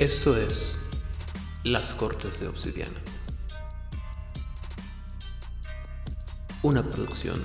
[0.00, 0.76] Esto es
[1.62, 3.00] Las Cortes de Obsidiana.
[6.64, 7.40] Una producción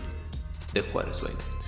[0.74, 1.59] de Juárez Vaina.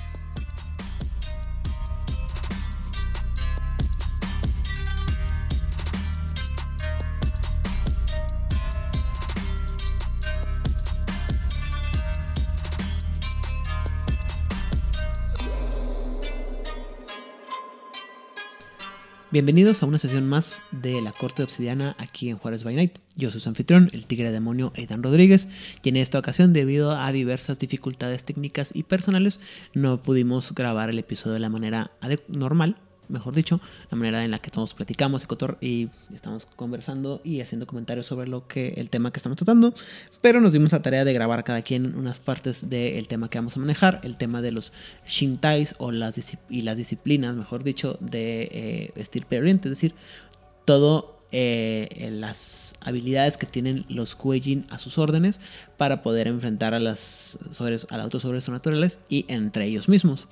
[19.32, 22.98] Bienvenidos a una sesión más de la Corte de Obsidiana aquí en Juárez by Night.
[23.16, 25.48] Yo soy su anfitrión, el tigre demonio Aidan Rodríguez,
[25.82, 29.40] y en esta ocasión, debido a diversas dificultades técnicas y personales,
[29.74, 31.92] no pudimos grabar el episodio de la manera
[32.28, 32.76] normal,
[33.12, 35.28] mejor dicho, la manera en la que estamos platicamos
[35.60, 39.74] y, y estamos conversando y haciendo comentarios sobre lo que el tema que estamos tratando,
[40.22, 43.56] pero nos dimos la tarea de grabar cada quien unas partes del tema que vamos
[43.58, 44.74] a manejar, el tema de los
[45.08, 46.16] shintais o las
[46.50, 49.94] y las disciplinas, mejor dicho, de eh, estirpe oriente, es decir,
[50.66, 55.40] todo eh, las habilidades que tienen los Kueijin a sus órdenes
[55.78, 60.28] para poder enfrentar a las sobres, a autos sobrenaturales y entre ellos mismos.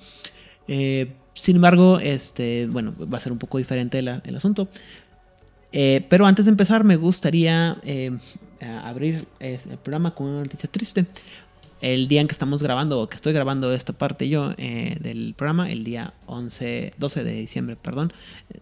[0.68, 4.68] Eh, sin embargo, este, bueno, va a ser un poco diferente el asunto.
[5.72, 8.18] Eh, pero antes de empezar, me gustaría eh,
[8.60, 11.06] abrir el programa con una noticia triste.
[11.80, 15.32] El día en que estamos grabando, o que estoy grabando esta parte yo eh, del
[15.34, 18.12] programa, el día 11, 12 de diciembre, perdón,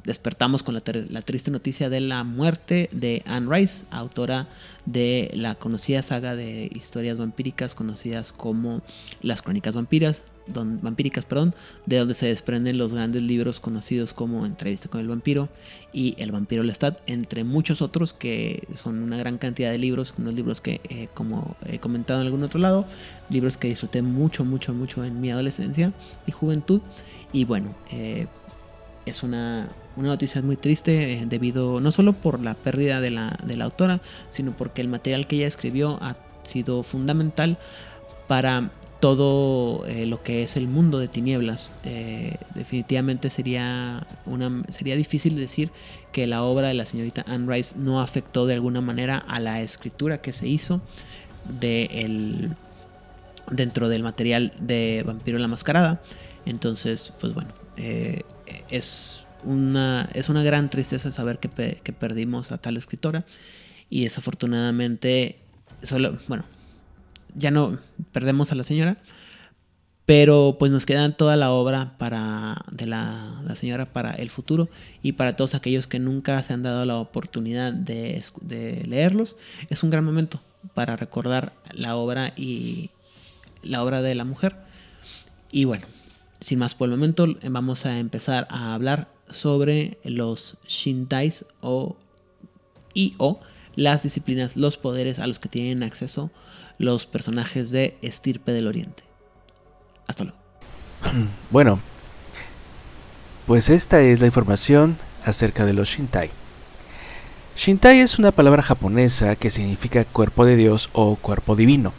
[0.05, 4.47] despertamos con la, la, triste noticia de la muerte de Anne Rice, autora
[4.87, 8.83] de la conocida saga de historias vampíricas conocidas como
[9.21, 11.55] Las Crónicas Vampiras, vampíricas, perdón,
[11.87, 15.49] de donde se desprenden los grandes libros conocidos como Entrevista con el vampiro
[15.93, 20.35] y El vampiro Lestat, entre muchos otros que son una gran cantidad de libros, unos
[20.35, 22.87] libros que, eh, como he comentado en algún otro lado,
[23.31, 25.93] libros que disfruté mucho, mucho, mucho en mi adolescencia
[26.27, 26.81] y juventud.
[27.33, 28.27] Y bueno, eh,
[29.07, 33.39] es una, una, noticia muy triste eh, debido no solo por la pérdida de la,
[33.45, 37.59] de la autora, sino porque el material que ella escribió ha sido fundamental
[38.27, 38.71] para
[39.01, 41.71] todo eh, lo que es el mundo de tinieblas.
[41.85, 45.71] Eh, definitivamente sería, una, sería difícil decir
[46.13, 49.61] que la obra de la señorita Anne Rice no afectó de alguna manera a la
[49.61, 50.81] escritura que se hizo
[51.61, 52.51] de el,
[53.51, 56.03] dentro del material de Vampiro la Mascarada.
[56.45, 58.23] Entonces, pues bueno, eh,
[58.69, 63.25] es, una, es una gran tristeza saber que, que perdimos a tal escritora.
[63.91, 65.37] Y desafortunadamente,
[65.83, 66.45] solo, bueno,
[67.39, 67.79] ya no
[68.13, 68.99] perdemos a la señora,
[70.07, 74.69] pero pues nos queda toda la obra para de la, señora para el futuro
[75.03, 78.23] y para todos aquellos que nunca se han dado la oportunidad de,
[78.87, 79.37] leerlos
[79.69, 80.41] es un gran momento
[80.75, 82.91] para recordar la obra y
[83.63, 84.57] la obra de la mujer.
[85.53, 85.87] Y bueno
[86.41, 91.97] sin más por el momento vamos a empezar a hablar sobre los shintais o
[92.95, 93.41] y o
[93.77, 96.31] las disciplinas los poderes a los que tienen acceso
[96.79, 99.03] los personajes de Estirpe del Oriente.
[100.07, 100.39] Hasta luego.
[101.51, 101.81] Bueno,
[103.47, 106.31] pues esta es la información acerca de los Shintai.
[107.57, 111.93] Shintai es una palabra japonesa que significa cuerpo de Dios o cuerpo divino.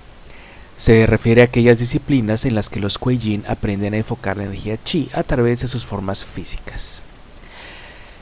[0.78, 4.81] Se refiere a aquellas disciplinas en las que los Kueijin aprenden a enfocar la energía
[4.81, 7.03] chi a través de sus formas físicas.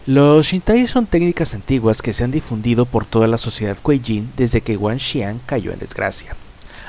[0.07, 4.61] Los Shintai son técnicas antiguas que se han difundido por toda la sociedad Kueijin desde
[4.61, 6.35] que Wan Xian cayó en desgracia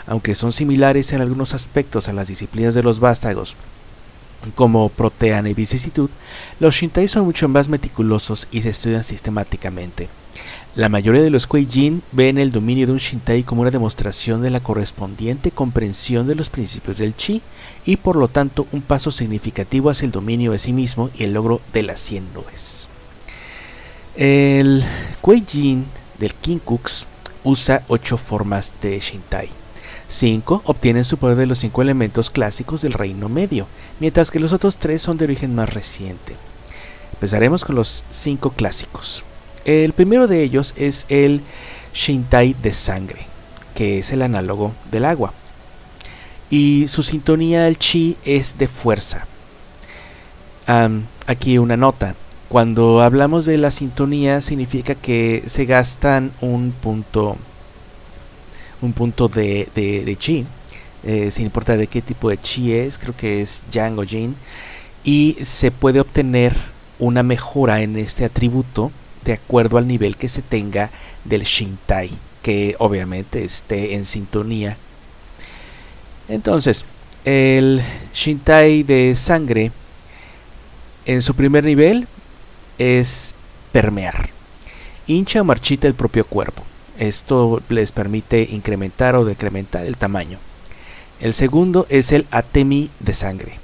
[0.09, 3.57] aunque son similares en algunos aspectos a las disciplinas de los vástagos,
[4.55, 6.11] como proteana y vicisitud,
[6.61, 10.09] los Shintai son mucho más meticulosos y se estudian sistemáticamente.
[10.75, 14.51] La mayoría de los Kuei-jin ven el dominio de un Shintai como una demostración de
[14.51, 17.43] la correspondiente comprensión de los principios del Chi
[17.85, 21.33] y por lo tanto un paso significativo hacia el dominio de sí mismo y el
[21.33, 22.89] logro de las 100 nubes.
[24.15, 24.85] El
[25.21, 25.85] Kuei-jin
[26.19, 27.07] del Kinkux
[27.45, 29.49] usa ocho formas de Shintai.
[30.09, 33.67] 5 obtienen su poder de los cinco elementos clásicos del Reino Medio,
[34.01, 36.35] mientras que los otros tres son de origen más reciente.
[37.13, 39.23] Empezaremos con los cinco clásicos.
[39.67, 41.43] El primero de ellos es el
[41.93, 43.27] Shintai de sangre,
[43.75, 45.35] que es el análogo del agua.
[46.49, 49.27] Y su sintonía al chi es de fuerza.
[51.27, 52.15] aquí una nota.
[52.49, 57.37] Cuando hablamos de la sintonía significa que se gastan un punto
[58.81, 60.45] un punto de, de, chi,
[61.05, 64.37] eh, sin importar de qué tipo de chi es, creo que es yang o yin,
[65.05, 66.55] y se puede obtener
[66.99, 68.91] una mejora en este atributo
[69.25, 70.91] de acuerdo al nivel que se tenga
[71.25, 72.11] del Shintai,
[72.43, 74.77] que obviamente esté en sintonía.
[76.29, 76.85] Entonces,
[77.25, 77.83] el
[78.13, 79.73] Shintai de sangre
[81.07, 82.07] en su primer nivel
[82.79, 83.35] es
[83.73, 84.31] permear.
[85.07, 86.63] hincha o marchita el propio cuerpo.
[86.99, 90.39] Esto les permite incrementar o decrementar el tamaño.
[91.21, 93.59] El segundo es el atemi de sangre.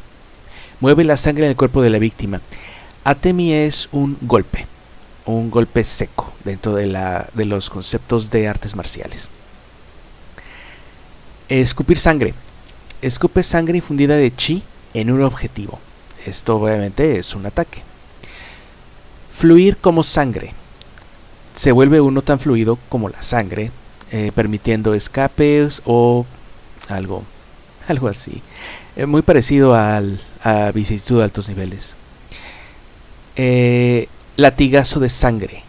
[0.80, 2.40] Mueve la sangre en el cuerpo de la víctima.
[3.04, 4.66] Atemi es un golpe,
[5.26, 9.30] un golpe seco dentro de, la, de los conceptos de artes marciales.
[11.48, 12.34] Escupir sangre.
[13.02, 14.62] Escupe sangre infundida de chi
[14.94, 15.78] en un objetivo.
[16.24, 17.82] Esto obviamente es un ataque.
[19.32, 20.54] Fluir como sangre.
[21.54, 23.70] Se vuelve uno tan fluido como la sangre,
[24.10, 26.26] eh, permitiendo escapes o
[26.88, 27.24] algo,
[27.88, 28.42] algo así.
[28.96, 31.94] Eh, muy parecido al, a vicisitud de altos niveles.
[33.36, 35.62] Eh, latigazo de sangre.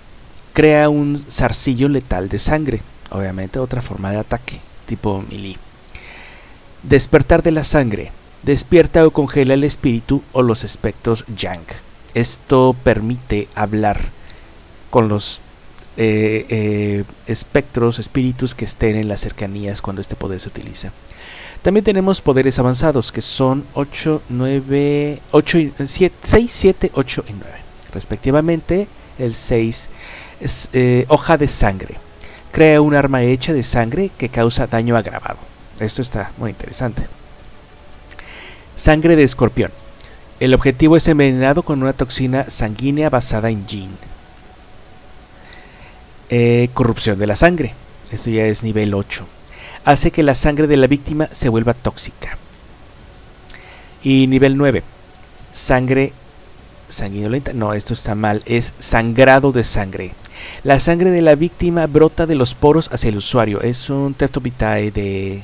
[0.53, 2.81] Crea un zarcillo letal de sangre.
[3.11, 5.57] Obviamente otra forma de ataque, tipo melee.
[6.83, 8.11] Despertar de la sangre.
[8.43, 11.65] Despierta o congela el espíritu o los espectros Yang.
[12.13, 13.99] Esto permite hablar
[14.91, 15.41] con los
[15.97, 20.91] eh, eh, espectros, espíritus que estén en las cercanías cuando este poder se utiliza.
[21.61, 27.53] También tenemos poderes avanzados que son 8, 9, 8 7, 6, 7, 8 y 9.
[27.93, 28.87] Respectivamente,
[29.17, 29.89] el 6
[30.41, 31.95] es eh, hoja de sangre.
[32.51, 35.39] Crea un arma hecha de sangre que causa daño agravado.
[35.79, 37.07] Esto está muy interesante.
[38.75, 39.71] Sangre de escorpión.
[40.39, 43.91] El objetivo es envenenado con una toxina sanguínea basada en Jin.
[46.29, 47.73] Eh, corrupción de la sangre.
[48.11, 49.25] Esto ya es nivel 8.
[49.83, 52.37] Hace que la sangre de la víctima se vuelva tóxica.
[54.03, 54.83] Y nivel 9.
[55.51, 56.13] Sangre
[56.89, 57.53] sanguinolenta.
[57.53, 58.41] No, esto está mal.
[58.45, 60.13] Es sangrado de sangre.
[60.63, 63.61] La sangre de la víctima brota de los poros hacia el usuario.
[63.61, 65.43] Es un teto vitae de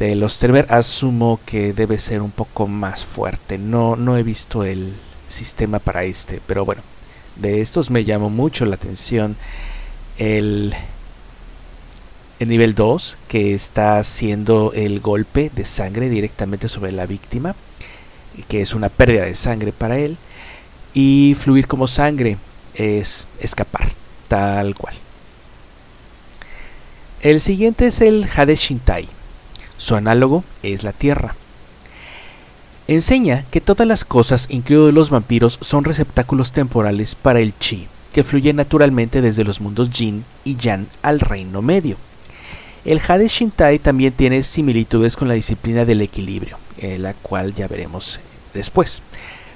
[0.00, 3.58] de los server asumo que debe ser un poco más fuerte.
[3.58, 4.94] No, no he visto el
[5.28, 6.82] sistema para este, pero bueno,
[7.40, 9.36] de estos me llamó mucho la atención
[10.18, 10.74] el,
[12.38, 17.54] el nivel 2, que está haciendo el golpe de sangre directamente sobre la víctima,
[18.48, 20.16] que es una pérdida de sangre para él,
[20.94, 22.38] y fluir como sangre
[22.74, 23.90] es escapar,
[24.28, 24.94] tal cual.
[27.22, 29.08] El siguiente es el Hade Shintai
[29.80, 31.34] su análogo es la Tierra.
[32.90, 38.24] Enseña que todas las cosas, incluidos los vampiros, son receptáculos temporales para el chi, que
[38.24, 41.98] fluye naturalmente desde los mundos Jin y Yan al Reino Medio.
[42.84, 47.68] El Hade Shintai también tiene similitudes con la disciplina del equilibrio, eh, la cual ya
[47.68, 48.18] veremos
[48.54, 49.02] después.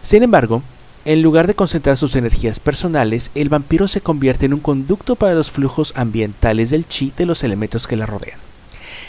[0.00, 0.62] Sin embargo,
[1.04, 5.34] en lugar de concentrar sus energías personales, el vampiro se convierte en un conducto para
[5.34, 8.38] los flujos ambientales del chi de los elementos que la rodean.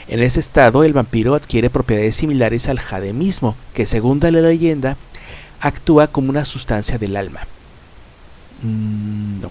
[0.07, 4.97] En ese estado, el vampiro adquiere propiedades similares al jade mismo, que según la leyenda,
[5.59, 7.41] actúa como una sustancia del alma.
[8.61, 9.41] Mm,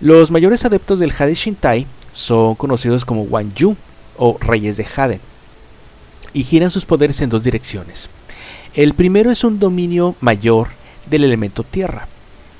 [0.00, 3.76] Los mayores adeptos del jade Shintai son conocidos como Wanju
[4.18, 5.20] o Reyes de Jade,
[6.34, 8.10] y giran sus poderes en dos direcciones.
[8.74, 10.68] El primero es un dominio mayor
[11.06, 12.08] del elemento tierra,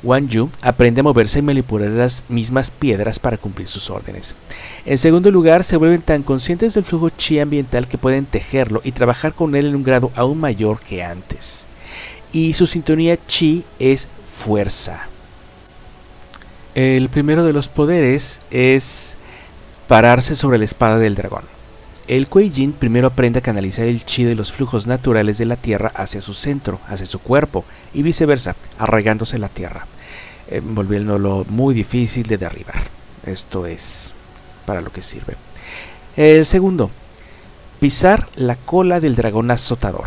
[0.04, 4.34] Wang Yu aprende a moverse y manipular las mismas piedras para cumplir sus órdenes.
[4.84, 8.92] En segundo lugar, se vuelven tan conscientes del flujo chi ambiental que pueden tejerlo y
[8.92, 11.66] trabajar con él en un grado aún mayor que antes.
[12.32, 15.08] Y su sintonía chi es fuerza.
[16.74, 19.16] El primero de los poderes es
[19.88, 21.44] pararse sobre la espada del dragón.
[22.06, 25.56] El Kuei Jin primero aprende a canalizar el chi de los flujos naturales de la
[25.56, 29.86] tierra hacia su centro, hacia su cuerpo, y viceversa, arraigándose la tierra,
[30.48, 32.82] eh, volviéndolo muy difícil de derribar.
[33.26, 34.12] Esto es
[34.66, 35.36] para lo que sirve.
[36.16, 36.90] El segundo,
[37.80, 40.06] pisar la cola del dragón azotador.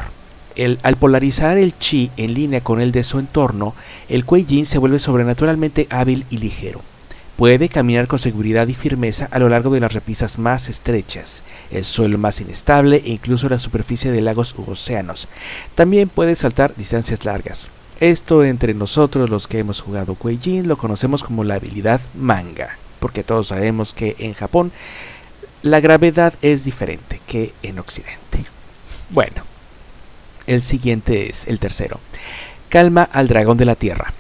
[0.81, 3.75] Al polarizar el chi en línea con el de su entorno,
[4.09, 6.81] el Kuei se vuelve sobrenaturalmente hábil y ligero
[7.37, 11.85] Puede caminar con seguridad y firmeza a lo largo de las repisas más estrechas, el
[11.85, 15.27] suelo más inestable e incluso la superficie de lagos u océanos.
[15.75, 17.69] También puede saltar distancias largas.
[17.99, 23.23] Esto entre nosotros los que hemos jugado Kuei-Jin lo conocemos como la habilidad manga, porque
[23.23, 24.71] todos sabemos que en Japón
[25.63, 28.45] la gravedad es diferente que en Occidente.
[29.09, 29.41] Bueno,
[30.45, 31.99] el siguiente es el tercero.
[32.69, 34.13] Calma al dragón de la tierra.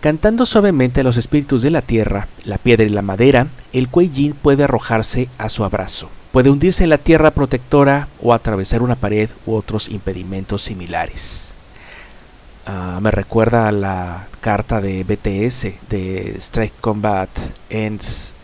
[0.00, 4.34] Cantando suavemente a los espíritus de la tierra, la piedra y la madera, el Kuei
[4.40, 6.10] puede arrojarse a su abrazo.
[6.30, 11.56] Puede hundirse en la tierra protectora o atravesar una pared u otros impedimentos similares.
[12.66, 17.28] Ah, me recuerda a la carta de BTS de Strike Combat
[17.68, 18.34] Ends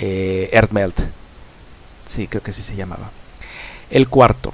[0.00, 0.98] eh, Earthmelt.
[2.06, 3.10] Sí, creo que así se llamaba.
[3.90, 4.52] El cuarto.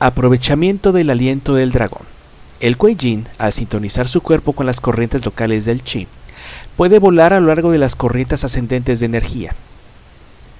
[0.00, 2.02] Aprovechamiento del aliento del dragón.
[2.58, 6.06] El Kuei al sintonizar su cuerpo con las corrientes locales del Chi,
[6.76, 9.54] puede volar a lo largo de las corrientes ascendentes de energía.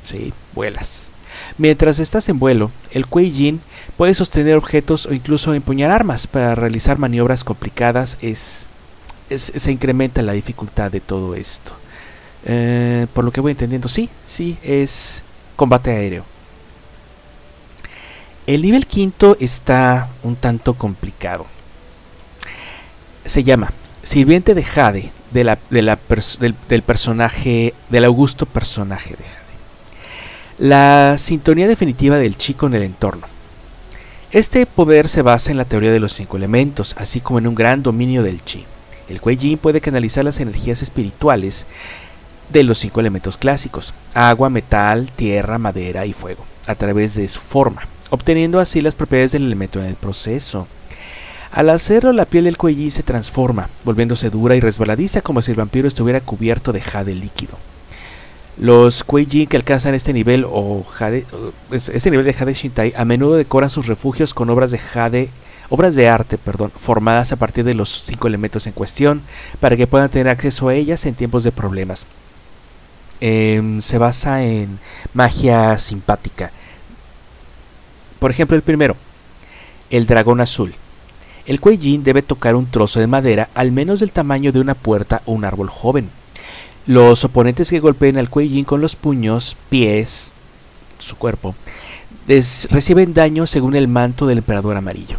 [0.07, 1.13] Sí, vuelas.
[1.59, 3.61] Mientras estás en vuelo, el Kuei Jin
[3.97, 8.19] puede sostener objetos o incluso empuñar armas para realizar maniobras complicadas.
[8.21, 8.69] Es,
[9.29, 11.73] se incrementa la dificultad de todo esto.
[12.45, 15.23] Eh, por lo que voy entendiendo, sí, sí, es
[15.57, 16.25] combate aéreo.
[18.47, 21.47] El nivel quinto está un tanto complicado.
[23.25, 29.40] Se llama Sirviente de Jade, del, del, personaje, del augusto personaje de Jade.
[30.61, 33.27] La sintonía definitiva del chi con el entorno.
[34.31, 37.55] Este poder se basa en la teoría de los cinco elementos, así como en un
[37.55, 38.67] gran dominio del chi.
[39.09, 41.67] El Kuei Yin puede canalizar las energías espirituales
[42.51, 47.41] de los cinco elementos clásicos, agua, metal, tierra, madera y fuego, a través de su
[47.41, 50.67] forma, obteniendo así las propiedades del elemento en el proceso.
[51.53, 55.57] Al hacerlo, la piel del Kuei se transforma, volviéndose dura y resbaladiza como si el
[55.57, 57.57] vampiro estuviera cubierto de jade líquido.
[58.61, 61.25] Los Kuei que alcanzan este nivel o Jade,
[61.71, 65.31] este nivel de Jade Shintai a menudo decoran sus refugios con obras de Jade,
[65.71, 69.23] obras de arte, perdón, formadas a partir de los cinco elementos en cuestión
[69.61, 72.07] para que puedan tener acceso a ellas en tiempos de problemas.
[73.23, 74.79] Em, se basa en
[75.15, 76.51] magia simpática.
[78.19, 78.95] Por ejemplo, el primero,
[79.89, 80.75] el dragón azul.
[81.47, 85.23] El Kuei debe tocar un trozo de madera al menos del tamaño de una puerta
[85.25, 86.11] o un árbol joven
[86.91, 90.33] los oponentes que golpeen al Kuei con los puños, pies,
[90.99, 91.55] su cuerpo,
[92.27, 95.19] reciben daño según el manto del emperador amarillo.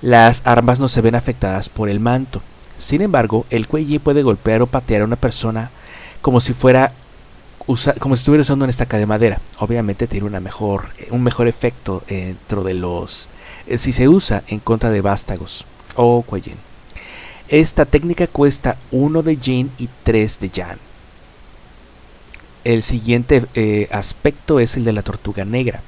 [0.00, 2.40] Las armas no se ven afectadas por el manto.
[2.78, 5.72] Sin embargo, el Kuei puede golpear o patear a una persona
[6.20, 6.92] como si fuera
[7.98, 9.40] como si estuviera usando una estaca de madera.
[9.58, 13.28] Obviamente tiene mejor, un mejor efecto dentro de los
[13.66, 15.66] eh, si se usa en contra de vástagos
[15.96, 16.42] o Kuei
[17.48, 20.91] esta técnica cuesta 1 de Jin y 3 de Yan.
[22.64, 25.82] El siguiente eh, aspecto es el de la tortuga negra.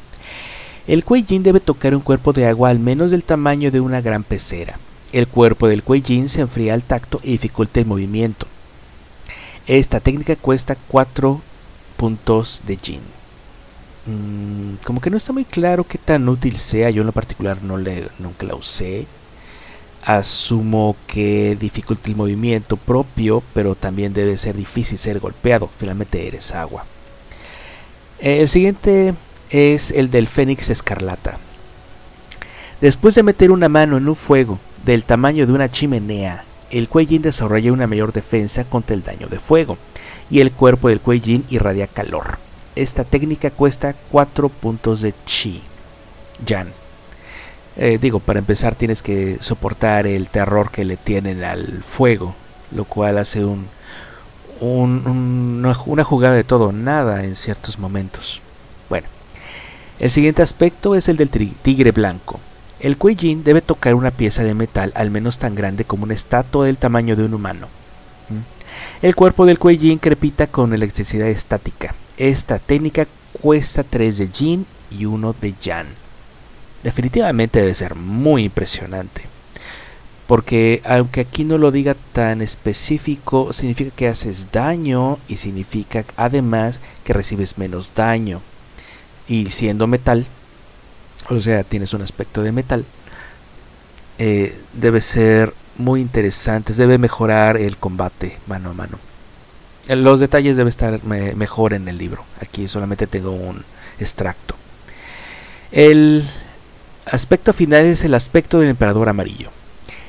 [0.86, 4.22] El Jin debe tocar un cuerpo de agua al menos del tamaño de una gran
[4.22, 4.78] pecera.
[5.12, 8.46] El cuerpo del Jin se enfría al tacto y dificulta el movimiento.
[9.66, 11.40] Esta técnica cuesta 4
[11.96, 13.00] puntos de Jin.
[14.06, 17.62] Mm, como que no está muy claro qué tan útil sea, yo en lo particular
[17.62, 19.06] no le, nunca la usé
[20.04, 25.70] asumo que dificulta el movimiento propio, pero también debe ser difícil ser golpeado.
[25.78, 26.84] Finalmente eres agua.
[28.18, 29.14] El siguiente
[29.50, 31.38] es el del Fénix Escarlata.
[32.80, 37.06] Después de meter una mano en un fuego del tamaño de una chimenea, el Kuei
[37.18, 39.78] desarrolla una mayor defensa contra el daño de fuego,
[40.30, 42.38] y el cuerpo del Kuei irradia calor.
[42.75, 45.62] Esta técnica cuesta 4 puntos de chi.
[46.44, 46.73] Yan.
[47.76, 52.34] Eh, digo, para empezar tienes que soportar el terror que le tienen al fuego,
[52.70, 53.68] lo cual hace un,
[54.60, 58.42] una jugada de todo nada en ciertos momentos.
[58.88, 59.08] Bueno,
[59.98, 62.38] el siguiente aspecto es el del tigre blanco.
[62.78, 66.66] El Kuei debe tocar una pieza de metal al menos tan grande como una estatua
[66.66, 67.66] del tamaño de un humano.
[69.02, 71.94] El cuerpo del Kuei crepita con electricidad estática.
[72.18, 73.06] Esta técnica
[73.40, 76.03] cuesta 3 de Jin y 1 de Yan
[76.84, 79.22] definitivamente debe ser muy impresionante.
[80.28, 86.80] Porque aunque aquí no lo diga tan específico, significa que haces daño y significa además
[87.02, 88.40] que recibes menos daño.
[89.26, 90.26] Y siendo metal,
[91.28, 92.84] o sea, tienes un aspecto de metal,
[94.18, 98.98] eh, debe ser muy interesante, debe mejorar el combate mano a mano.
[99.88, 102.24] Los detalles deben estar mejor en el libro.
[102.40, 103.62] Aquí solamente tengo un
[103.98, 104.54] extracto.
[105.70, 106.24] El
[107.06, 109.50] aspecto final es el aspecto del emperador amarillo.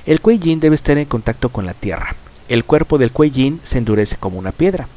[0.05, 2.15] El Kuei debe estar en contacto con la tierra.
[2.47, 4.87] El cuerpo del Kuei se endurece como una piedra.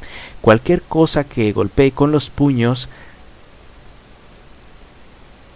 [0.41, 2.89] Cualquier cosa que golpee con los puños...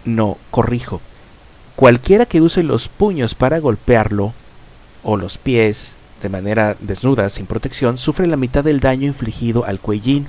[0.04, 1.00] No, corrijo.
[1.76, 4.34] Cualquiera que use los puños para golpearlo,
[5.02, 9.78] o los pies, de manera desnuda, sin protección, sufre la mitad del daño infligido al
[9.78, 10.26] Kuei.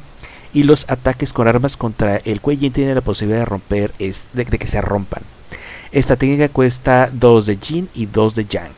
[0.53, 4.67] Y los ataques con armas contra el Yin tienen la posibilidad de romper, de que
[4.67, 5.23] se rompan.
[5.95, 8.73] Esta técnica cuesta 2 de Jin y 2 de Yang.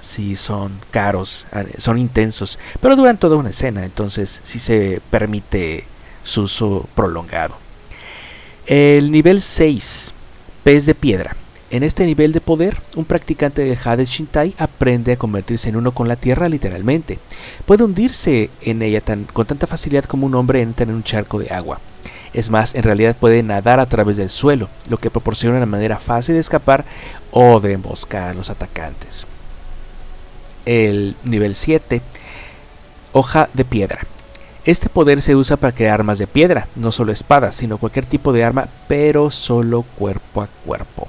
[0.00, 1.44] Sí, son caros,
[1.76, 5.82] son intensos, pero duran toda una escena, entonces sí se permite
[6.22, 7.56] su uso prolongado.
[8.64, 10.14] El nivel 6,
[10.62, 11.34] pez de piedra.
[11.72, 15.90] En este nivel de poder, un practicante del Hades Shintai aprende a convertirse en uno
[15.90, 17.18] con la tierra literalmente.
[17.66, 21.52] Puede hundirse en ella con tanta facilidad como un hombre entra en un charco de
[21.52, 21.80] agua.
[22.32, 25.98] Es más, en realidad puede nadar a través del suelo, lo que proporciona una manera
[25.98, 26.84] fácil de escapar
[27.30, 29.26] o de emboscar a los atacantes.
[30.64, 32.00] El nivel 7
[33.14, 34.00] Hoja de piedra.
[34.64, 38.32] Este poder se usa para crear armas de piedra, no solo espadas, sino cualquier tipo
[38.32, 41.08] de arma, pero solo cuerpo a cuerpo.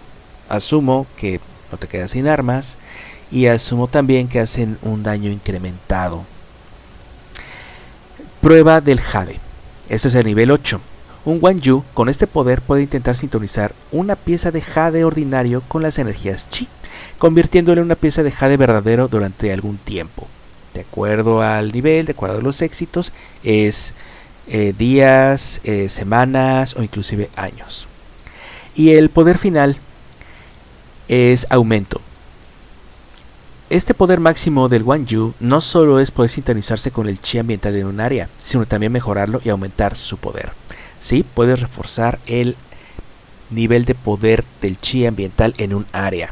[0.49, 1.39] Asumo que
[1.71, 2.77] no te quedas sin armas
[3.31, 6.25] y asumo también que hacen un daño incrementado.
[8.41, 9.39] Prueba del Jade.
[9.87, 10.81] Esto es el nivel 8.
[11.25, 15.97] Un Wanyu con este poder puede intentar sintonizar una pieza de Jade ordinario con las
[15.97, 16.67] energías Chi,
[17.17, 20.27] convirtiéndole en una pieza de Jade verdadero durante algún tiempo.
[20.73, 23.93] De acuerdo al nivel, de acuerdo a los éxitos, es
[24.47, 27.87] eh, días, eh, semanas o inclusive años.
[28.75, 29.77] Y el poder final
[31.07, 32.01] es aumento.
[33.69, 37.85] Este poder máximo del Wanyu no solo es poder sintonizarse con el chi ambiental de
[37.85, 40.51] un área, sino también mejorarlo y aumentar su poder.
[41.03, 41.25] ¿Sí?
[41.33, 42.55] Puedes reforzar el
[43.49, 46.31] nivel de poder del chi ambiental en un área.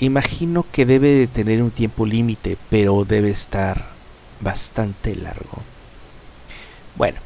[0.00, 3.86] imagino que debe de tener un tiempo límite, pero debe estar
[4.40, 5.62] bastante largo.
[6.96, 7.20] Bueno,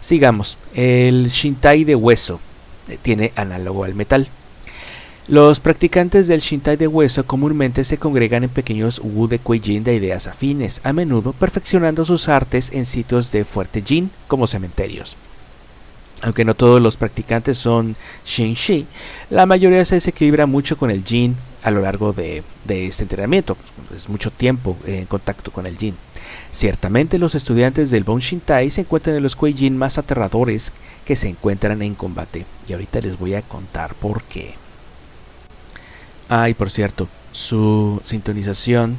[0.00, 0.58] sigamos.
[0.74, 2.40] El Shintai de hueso
[2.88, 4.28] eh, tiene análogo al metal.
[5.28, 9.96] Los practicantes del Shintai de hueso comúnmente se congregan en pequeños wu de Kuei-jin de
[9.96, 15.16] ideas afines, a menudo perfeccionando sus artes en sitios de fuerte Jin como cementerios.
[16.22, 18.86] Aunque no todos los practicantes son Shin-Shi,
[19.30, 23.56] la mayoría se desequilibra mucho con el Jin a lo largo de, este entrenamiento.
[23.96, 25.96] Es mucho tiempo en contacto con el Jin.
[26.52, 30.72] Ciertamente los estudiantes del Bon Shintai se encuentran en los Kuei-Jin más aterradores
[31.04, 32.46] que se encuentran en combate.
[32.68, 34.54] Y ahorita les voy a contar por qué.
[36.28, 38.96] Ah, y por cierto, su sintonización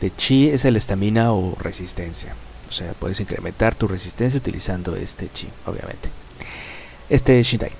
[0.00, 2.34] de chi es el estamina o resistencia.
[2.68, 6.08] O sea, puedes incrementar tu resistencia utilizando este chi, obviamente.
[7.08, 7.70] Este Shintai.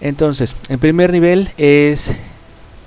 [0.00, 2.14] Entonces, en primer nivel es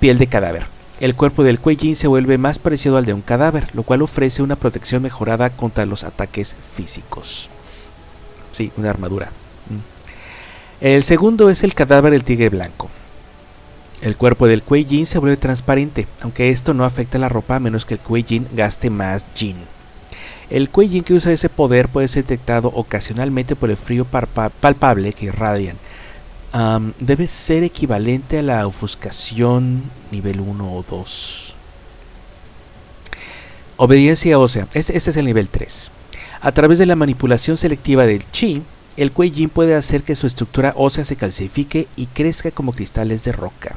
[0.00, 0.66] piel de cadáver.
[1.00, 4.42] El cuerpo del Kuei se vuelve más parecido al de un cadáver, lo cual ofrece
[4.42, 7.50] una protección mejorada contra los ataques físicos.
[8.52, 9.26] Sí, una armadura.
[9.68, 10.84] Mm.
[10.84, 12.88] El segundo es el cadáver del tigre blanco.
[14.02, 17.60] El cuerpo del Kuei Jin se vuelve transparente, aunque esto no afecta la ropa a
[17.60, 19.54] menos que el Kuei Jin gaste más Jin.
[20.50, 25.12] El Kuei Jin que usa ese poder puede ser detectado ocasionalmente por el frío palpable
[25.12, 25.76] que irradian.
[26.98, 31.54] debe ser equivalente a la ofuscación nivel 1 o 2.
[33.76, 34.66] Obediencia ósea.
[34.74, 35.92] Este, es el nivel 3.
[36.40, 38.62] A través de la manipulación selectiva del chi,
[38.96, 43.22] el Kuei Jin puede hacer que su estructura ósea se calcifique y crezca como cristales
[43.22, 43.76] de roca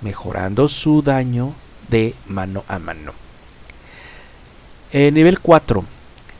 [0.00, 1.54] mejorando su daño
[1.88, 3.12] de mano a mano.
[4.92, 5.84] Eh, nivel 4.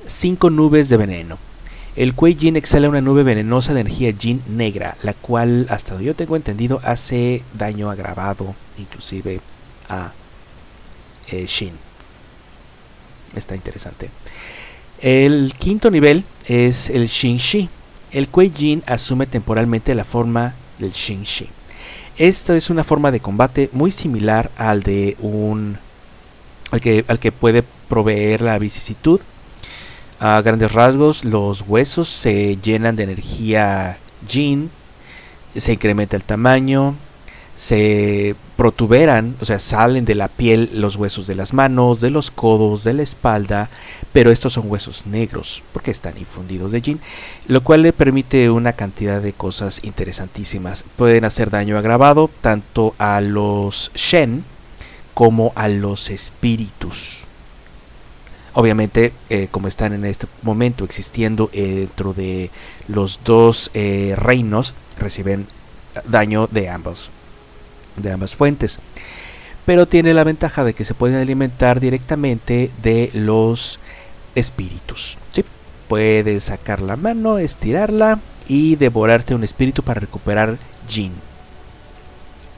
[0.07, 1.38] 5 nubes de veneno.
[1.97, 6.07] El Kuei Jin exhala una nube venenosa de energía Jin negra, la cual, hasta donde
[6.07, 9.40] yo tengo entendido, hace daño agravado, inclusive
[9.88, 10.12] a
[11.27, 11.73] eh, Shin.
[13.35, 14.11] Está interesante.
[15.01, 17.68] El quinto nivel es el Shin Shi.
[18.12, 21.49] El Kuei Jin asume temporalmente la forma del Shin Shi.
[22.18, 25.78] Esto es una forma de combate muy similar al de un.
[26.72, 29.20] al que, al que puede proveer la vicisitud.
[30.18, 34.68] A grandes rasgos, los huesos se llenan de energía Jin,
[35.57, 36.96] se incrementa el tamaño,
[37.59, 42.31] se protuberan, o sea, salen de la piel los huesos de las manos, de los
[42.31, 43.68] codos, de la espalda,
[44.12, 47.01] pero estos son huesos negros porque están infundidos de Jin,
[47.49, 50.85] lo cual le permite una cantidad de cosas interesantísimas.
[50.94, 54.44] Pueden hacer daño agravado tanto a los Shen
[55.12, 57.25] como a los espíritus.
[58.55, 62.53] Obviamente, eh, como están en este momento existiendo dentro de
[62.87, 65.49] los dos eh, reinos, reciben
[66.07, 67.11] daño de ambos
[68.02, 68.78] de ambas fuentes.
[69.66, 73.78] Pero tiene la ventaja de que se pueden alimentar directamente de los
[74.34, 75.18] espíritus.
[75.32, 75.44] ¿sí?
[75.88, 80.58] Puedes sacar la mano, estirarla y devorarte un espíritu para recuperar
[80.88, 81.12] Jin.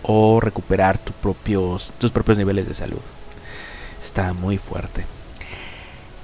[0.03, 3.01] O recuperar tus propios, tus propios niveles de salud.
[4.01, 5.05] Está muy fuerte.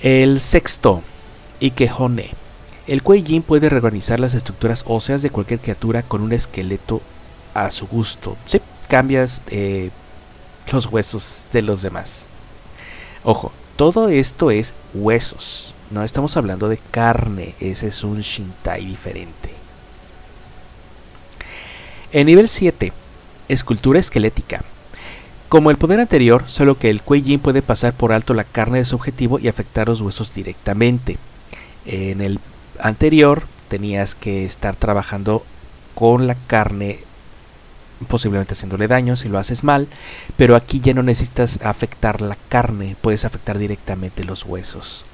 [0.00, 1.02] El sexto,
[1.60, 2.30] Ikehone.
[2.86, 7.02] El Kuei puede reorganizar las estructuras óseas de cualquier criatura con un esqueleto
[7.54, 8.36] a su gusto.
[8.46, 9.90] Sí, cambias eh,
[10.72, 12.28] los huesos de los demás.
[13.24, 15.74] Ojo, todo esto es huesos.
[15.90, 17.54] No estamos hablando de carne.
[17.60, 19.50] Ese es un Shintai diferente.
[22.12, 22.92] En nivel 7,
[23.48, 24.62] escultura esquelética.
[25.48, 28.84] Como el poder anterior, solo que el Kuei puede pasar por alto la carne de
[28.84, 31.18] su objetivo y afectar los huesos directamente.
[31.84, 32.40] En el
[32.80, 35.44] anterior tenías que estar trabajando
[35.94, 37.00] con la carne
[38.08, 39.88] posiblemente haciéndole daño si lo haces mal,
[40.36, 45.04] pero aquí ya no necesitas afectar la carne, puedes afectar directamente los huesos.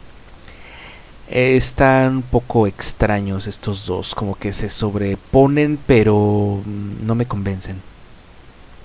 [1.29, 7.81] Están un poco extraños estos dos, como que se sobreponen, pero mm, no me convencen.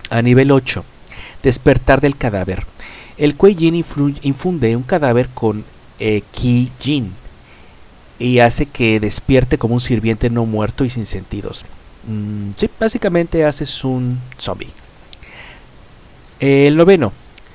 [0.10, 0.86] A nivel 8,
[1.44, 2.66] despertar del cadáver.
[3.18, 5.66] El Kuei Jin infunde un cadáver con
[6.00, 7.14] eh, Ki Jin
[8.20, 11.66] y hace que despierte como un sirviente no muerto y sin sentidos.
[12.08, 14.70] Mm, sí, básicamente haces un zombie.
[16.40, 17.12] El noveno,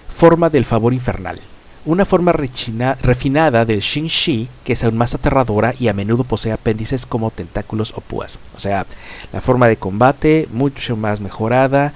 [0.09, 1.41] forma del favor infernal.
[1.85, 7.07] Una forma refinada del Shin-Shi que es aún más aterradora y a menudo posee apéndices
[7.07, 8.38] como tentáculos o púas.
[8.55, 8.87] O sea,
[9.33, 11.93] la forma de combate mucho más mejorada.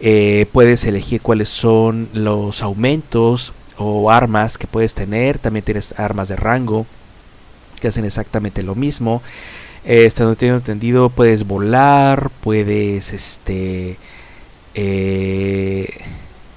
[0.00, 5.38] Eh, puedes elegir cuáles son los aumentos o armas que puedes tener.
[5.38, 6.84] También tienes armas de rango
[7.80, 9.22] que hacen exactamente lo mismo.
[9.84, 13.98] Eh, estando tengo entendido, puedes volar, puedes este.
[14.74, 15.88] Eh,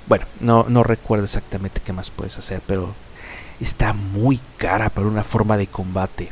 [0.07, 2.93] bueno, no, no recuerdo exactamente qué más puedes hacer, pero
[3.59, 6.29] está muy cara para una forma de combate,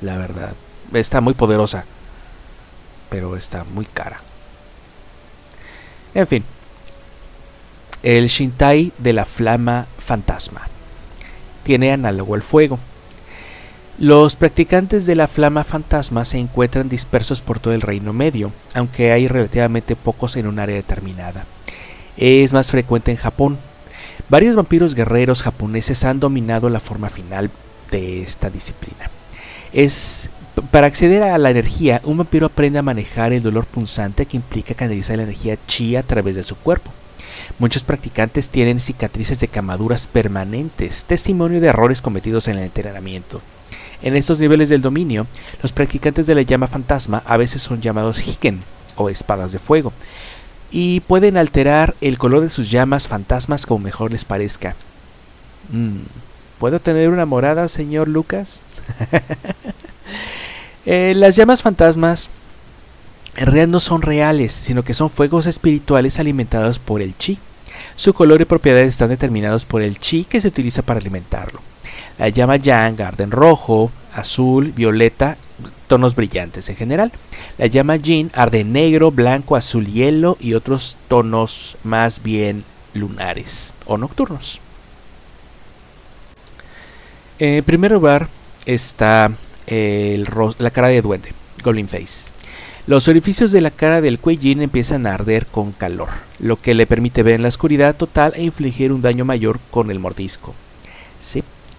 [0.00, 0.52] la verdad.
[0.92, 1.86] Está muy poderosa,
[3.10, 4.20] pero está muy cara.
[6.14, 6.44] En fin,
[8.02, 10.68] el Shintai de la flama fantasma
[11.64, 12.78] tiene análogo al fuego.
[13.98, 19.12] Los practicantes de la flama fantasma se encuentran dispersos por todo el Reino Medio, aunque
[19.12, 21.44] hay relativamente pocos en un área determinada.
[22.16, 23.56] Es más frecuente en Japón.
[24.28, 27.50] Varios vampiros guerreros japoneses han dominado la forma final
[27.92, 29.10] de esta disciplina.
[29.72, 30.28] Es
[30.72, 34.74] para acceder a la energía, un vampiro aprende a manejar el dolor punzante que implica
[34.74, 36.90] canalizar la energía chi a través de su cuerpo.
[37.60, 43.40] Muchos practicantes tienen cicatrices de camaduras permanentes, testimonio de errores cometidos en el entrenamiento.
[44.04, 45.26] En estos niveles del dominio,
[45.62, 48.60] los practicantes de la llama fantasma a veces son llamados hiken
[48.96, 49.94] o espadas de fuego,
[50.70, 54.76] y pueden alterar el color de sus llamas fantasmas como mejor les parezca.
[55.72, 56.00] Mm,
[56.58, 58.62] ¿Puedo tener una morada, señor Lucas?
[60.86, 62.28] Eh, las llamas fantasmas
[63.36, 67.38] en realidad no son reales, sino que son fuegos espirituales alimentados por el chi.
[67.96, 71.62] Su color y propiedades están determinados por el chi que se utiliza para alimentarlo.
[72.18, 75.36] La llama yang arde en rojo, azul, violeta,
[75.86, 77.12] tonos brillantes en general.
[77.58, 83.98] La llama Jin arde negro, blanco, azul, hielo y otros tonos más bien lunares o
[83.98, 84.60] nocturnos.
[87.38, 88.28] En primer lugar
[88.64, 89.32] está
[89.66, 92.30] la cara de duende, Goblin Face.
[92.86, 96.86] Los orificios de la cara del Jin empiezan a arder con calor, lo que le
[96.86, 100.54] permite ver en la oscuridad total e infligir un daño mayor con el mordisco.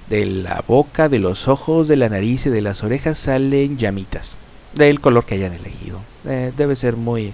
[0.10, 4.38] De la boca, de los ojos, de la nariz y de las orejas salen llamitas,
[4.74, 6.00] del color que hayan elegido.
[6.26, 7.34] Eh, debe ser muy,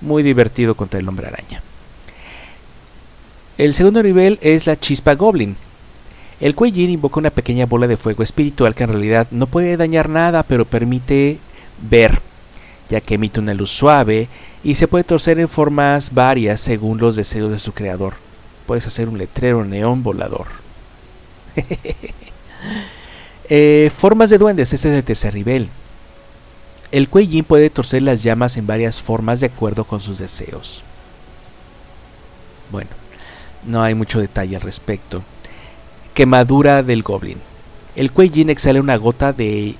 [0.00, 1.62] muy divertido contra el hombre araña.
[3.56, 5.56] El segundo nivel es la chispa goblin.
[6.40, 10.08] El Kuei invoca una pequeña bola de fuego espiritual que en realidad no puede dañar
[10.08, 11.38] nada, pero permite
[11.88, 12.20] ver,
[12.90, 14.28] ya que emite una luz suave
[14.64, 18.14] y se puede torcer en formas varias según los deseos de su creador.
[18.66, 20.63] Puedes hacer un letrero neón volador.
[23.50, 25.68] Eh, formas de duendes, este es el tercer nivel.
[26.90, 30.82] El Kuei puede torcer las llamas en varias formas de acuerdo con sus deseos.
[32.70, 32.90] Bueno,
[33.64, 35.22] no hay mucho detalle al respecto.
[36.14, 37.38] Quemadura del Goblin.
[37.96, 39.74] El Kuei exhala una gota de...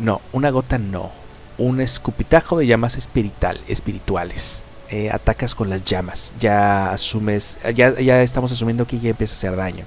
[0.00, 1.12] No, una gota no.
[1.58, 4.64] Un escupitajo de llamas espiritual, espirituales.
[4.88, 6.34] Eh, atacas con las llamas.
[6.40, 7.58] Ya asumes...
[7.74, 9.84] Ya, ya estamos asumiendo que ya empieza a hacer daño.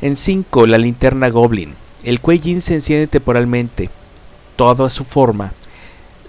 [0.00, 1.74] En 5, la linterna Goblin.
[2.04, 3.90] El Kuei se enciende temporalmente,
[4.54, 5.52] toda su forma,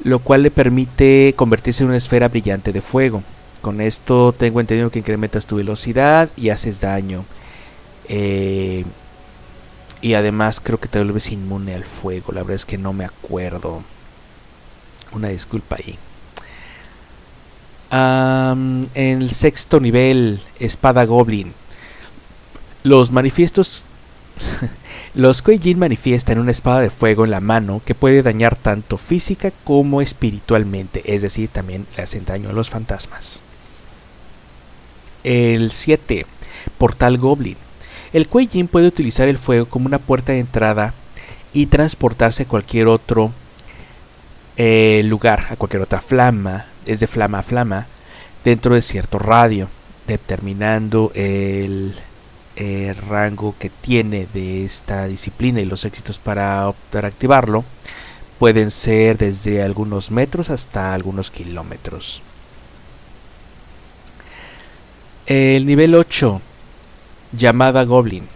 [0.03, 3.23] lo cual le permite convertirse en una esfera brillante de fuego.
[3.61, 7.25] Con esto tengo entendido que incrementas tu velocidad y haces daño.
[8.07, 8.85] Eh,
[10.01, 12.31] y además creo que te vuelves inmune al fuego.
[12.31, 13.83] La verdad es que no me acuerdo.
[15.11, 15.97] Una disculpa ahí.
[17.91, 21.53] en el sexto nivel, espada goblin.
[22.87, 23.83] Los manifiestos.
[25.13, 29.51] Los Kuei-Jin manifiestan una espada de fuego en la mano que puede dañar tanto física
[29.65, 33.41] como espiritualmente, es decir, también le hacen daño a los fantasmas.
[35.25, 36.25] El 7.
[36.77, 37.57] Portal Goblin.
[38.13, 40.93] El Kuei-Jin puede utilizar el fuego como una puerta de entrada
[41.51, 43.33] y transportarse a cualquier otro
[44.55, 47.87] eh, lugar, a cualquier otra flama, es de flama a flama,
[48.45, 49.67] dentro de cierto radio,
[50.07, 51.93] determinando el
[52.59, 57.63] eh, rango que tiene de esta disciplina y los éxitos para optar a activarlo
[58.39, 62.23] pueden ser desde algunos metros hasta algunos kilómetros.
[65.27, 66.41] El nivel 8,
[67.33, 68.27] llamada Goblin.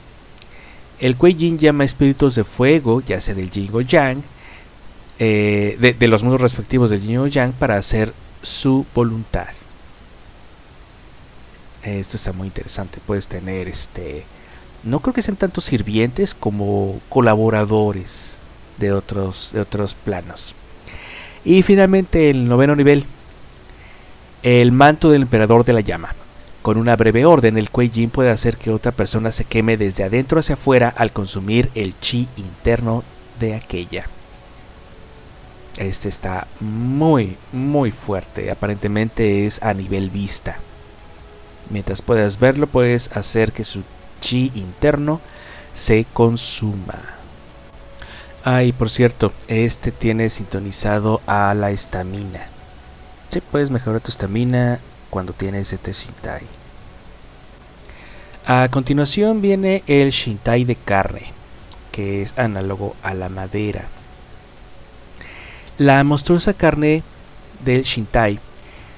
[0.99, 4.21] El Kuei Yin llama espíritus de fuego, ya sea del Yin Yang,
[5.17, 9.47] eh, de, los mundos respectivos del Yin Yang, para hacer su voluntad.
[11.83, 12.99] Esto está muy interesante.
[13.05, 14.25] Puedes tener este.
[14.83, 18.39] No creo que sean tantos sirvientes como colaboradores
[18.77, 20.55] de otros, de otros planos.
[21.43, 23.05] Y finalmente el noveno nivel.
[24.43, 26.15] El manto del emperador de la llama.
[26.61, 30.03] Con una breve orden, el Kuei Yin puede hacer que otra persona se queme desde
[30.03, 33.03] adentro hacia afuera al consumir el chi interno
[33.39, 34.05] de aquella.
[35.77, 38.51] Este está muy, muy fuerte.
[38.51, 40.59] Aparentemente es a nivel vista.
[41.71, 43.83] Mientras puedas verlo, puedes hacer que su
[44.19, 45.21] chi interno
[45.73, 46.99] se consuma.
[48.43, 52.47] Ah, y por cierto, este tiene sintonizado a la estamina.
[53.29, 54.79] Sí, puedes mejorar tu estamina
[55.09, 56.41] cuando tienes este Shintai.
[58.45, 61.31] A continuación viene el Shintai de carne,
[61.91, 63.85] que es análogo a la madera.
[65.77, 67.03] La monstruosa carne
[67.63, 68.39] del Shintai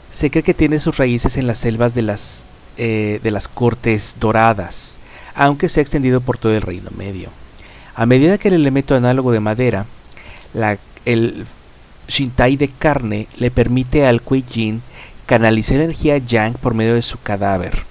[0.09, 4.17] se cree que tiene sus raíces en las selvas de las, eh, de las cortes
[4.19, 4.99] doradas,
[5.35, 7.29] aunque se ha extendido por todo el Reino Medio.
[7.95, 9.85] A medida que el elemento análogo de madera,
[10.53, 11.45] la, el
[12.07, 14.81] Shintai de carne, le permite al Kuei Jin
[15.25, 17.83] canalizar energía Yang por medio de su cadáver,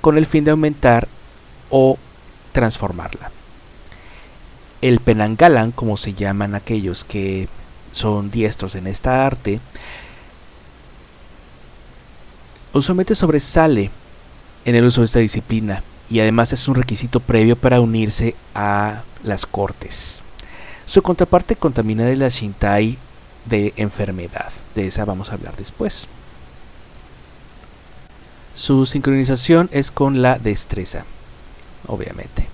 [0.00, 1.08] con el fin de aumentar
[1.70, 1.98] o
[2.52, 3.30] transformarla.
[4.80, 7.48] El Penangalan, como se llaman aquellos que
[7.90, 9.60] son diestros en esta arte,
[12.72, 13.90] usualmente sobresale
[14.68, 19.02] en el uso de esta disciplina y además es un requisito previo para unirse a
[19.24, 20.22] las cortes.
[20.84, 22.98] Su contraparte contaminada es la Shintai
[23.46, 26.06] de enfermedad, de esa vamos a hablar después.
[28.54, 31.06] Su sincronización es con la destreza,
[31.86, 32.46] obviamente.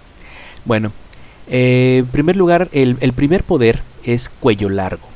[0.64, 0.92] Bueno,
[1.48, 5.08] eh, en primer lugar, el, el, primer poder es cuello largo.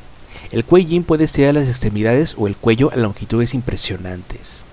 [0.51, 4.65] El cuello puede ser a las extremidades o el cuello a longitudes impresionantes.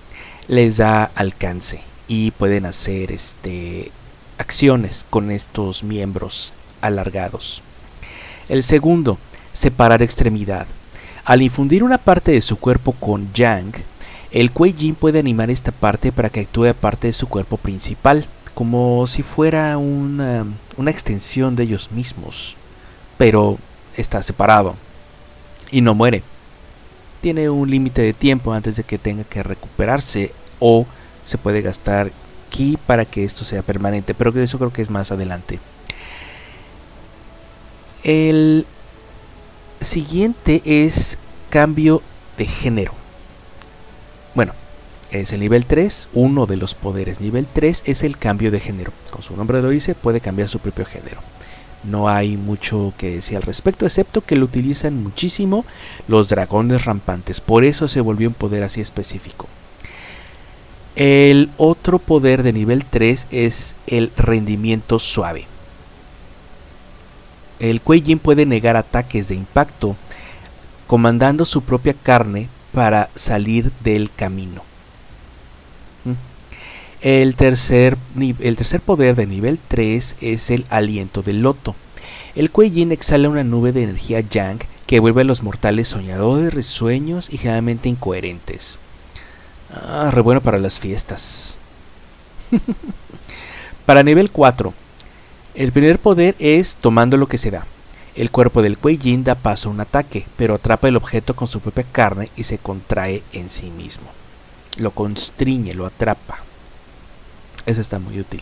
[0.48, 3.90] Les da alcance y pueden hacer este,
[4.38, 7.62] acciones con estos miembros alargados.
[8.48, 9.18] El segundo,
[9.52, 10.66] separar extremidad.
[11.24, 13.82] Al infundir una parte de su cuerpo con Yang,
[14.30, 18.26] el Kuei Yin puede animar esta parte para que actúe parte de su cuerpo principal,
[18.54, 22.56] como si fuera una, una extensión de ellos mismos,
[23.18, 23.58] pero
[23.96, 24.76] está separado
[25.70, 26.22] y no muere.
[27.20, 30.86] Tiene un límite de tiempo antes de que tenga que recuperarse o
[31.26, 32.12] se puede gastar
[32.48, 35.58] ki para que esto sea permanente, pero eso creo que es más adelante.
[38.04, 38.64] El
[39.80, 41.18] siguiente es
[41.50, 42.00] cambio
[42.38, 42.92] de género.
[44.34, 44.52] Bueno,
[45.10, 48.92] es el nivel 3, uno de los poderes nivel 3 es el cambio de género.
[49.10, 51.20] Como su nombre lo dice, puede cambiar su propio género.
[51.82, 55.64] No hay mucho que decir al respecto, excepto que lo utilizan muchísimo
[56.06, 57.40] los dragones rampantes.
[57.40, 59.48] Por eso se volvió un poder así específico.
[60.96, 65.44] El otro poder de nivel 3 es el rendimiento suave.
[67.58, 69.94] El Kuei puede negar ataques de impacto
[70.86, 74.62] comandando su propia carne para salir del camino.
[76.06, 76.12] ¿Mm?
[77.02, 81.74] El tercer, el tercer poder de nivel 3 es el aliento del loto.
[82.34, 87.28] El Kuei exhala una nube de energía Yang que vuelve a los mortales soñadores, risueños
[87.30, 88.78] y generalmente incoherentes.
[89.84, 91.58] Ah, re bueno para las fiestas.
[93.86, 94.72] para nivel 4.
[95.54, 97.66] El primer poder es tomando lo que se da.
[98.14, 101.60] El cuerpo del Kuei da paso a un ataque, pero atrapa el objeto con su
[101.60, 104.06] propia carne y se contrae en sí mismo.
[104.78, 106.38] Lo constriñe, lo atrapa.
[107.66, 108.40] Eso está muy útil.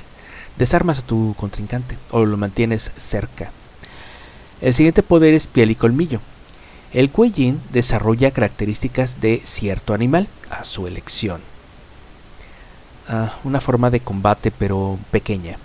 [0.57, 3.51] Desarmas a tu contrincante o lo mantienes cerca.
[4.61, 6.20] El siguiente poder es piel y colmillo.
[6.94, 11.40] El Yin desarrolla características de cierto animal a su elección.
[13.09, 15.59] Ah, una forma de combate pero pequeña.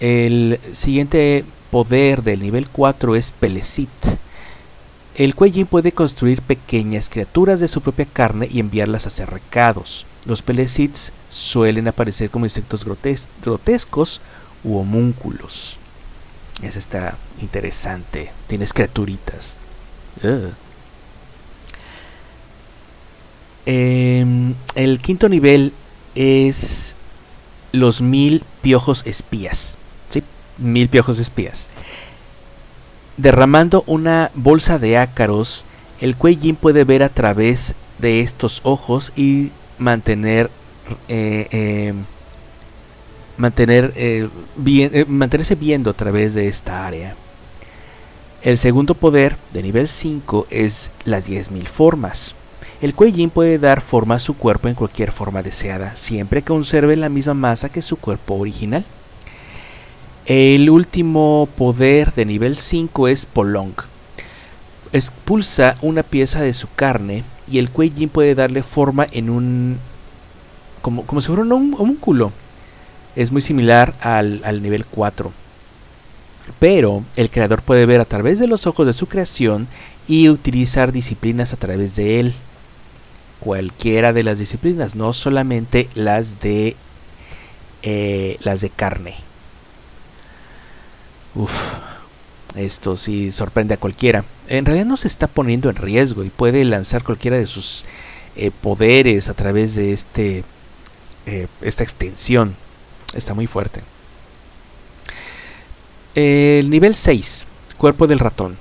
[0.00, 3.88] El siguiente poder del nivel 4 es Pelecit.
[5.14, 10.04] El Kuei puede construir pequeñas criaturas de su propia carne y enviarlas a hacer recados.
[10.26, 14.20] Los Pelecits suelen aparecer como insectos grotescos
[14.62, 15.78] u homúnculos.
[16.62, 18.30] Eso está interesante.
[18.46, 19.58] Tienes criaturitas.
[23.66, 25.72] Em, el quinto nivel
[26.14, 26.96] es
[27.72, 29.78] los mil piojos espías
[30.58, 31.68] mil piojos espías.
[33.16, 35.64] Derramando una bolsa de ácaros,
[36.00, 40.50] el Kuei puede ver a través de estos ojos y mantener
[41.08, 41.94] eh, eh,
[43.36, 47.16] mantener, eh, bien, eh, mantenerse viendo a través de esta área.
[48.44, 52.34] El segundo poder de nivel 5 es las 10.000 formas.
[52.82, 56.94] El Kuei puede dar forma a su cuerpo en cualquier forma deseada, siempre que conserve
[56.98, 58.84] la misma masa que su cuerpo original.
[60.26, 63.72] El último poder de nivel 5 es Polong.
[64.92, 69.78] Expulsa una pieza de su carne y el Kuei puede darle forma en un...
[70.82, 72.30] como, como si fuera un homúnculo.
[73.16, 75.32] Es muy similar al, al nivel 4.
[76.58, 79.66] Pero el creador puede ver a través de los ojos de su creación
[80.06, 82.34] y utilizar disciplinas a través de él.
[83.40, 86.76] Cualquiera de las disciplinas, no solamente las de
[87.82, 89.14] eh, las de carne.
[91.34, 91.52] Uf,
[92.54, 94.24] esto sí sorprende a cualquiera.
[94.48, 97.84] En realidad no se está poniendo en riesgo y puede lanzar cualquiera de sus
[98.36, 100.44] eh, poderes a través de este
[101.26, 102.54] eh, esta extensión.
[103.14, 103.82] Está muy fuerte.
[106.14, 107.44] El nivel 6,
[107.76, 108.56] cuerpo del ratón.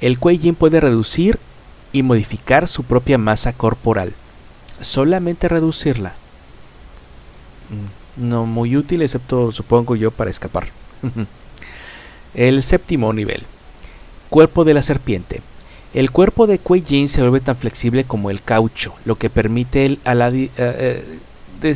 [0.00, 1.38] El Kuei puede reducir
[1.92, 4.12] y modificar su propia masa corporal.
[4.80, 6.14] Solamente reducirla.
[7.70, 10.68] Mm, no muy útil, excepto supongo yo para escapar.
[12.34, 13.42] El séptimo nivel.
[14.28, 15.42] Cuerpo de la serpiente.
[15.92, 19.86] El cuerpo de Kuei Jin se vuelve tan flexible como el caucho, lo que permite
[19.86, 21.74] el, a la, uh, uh,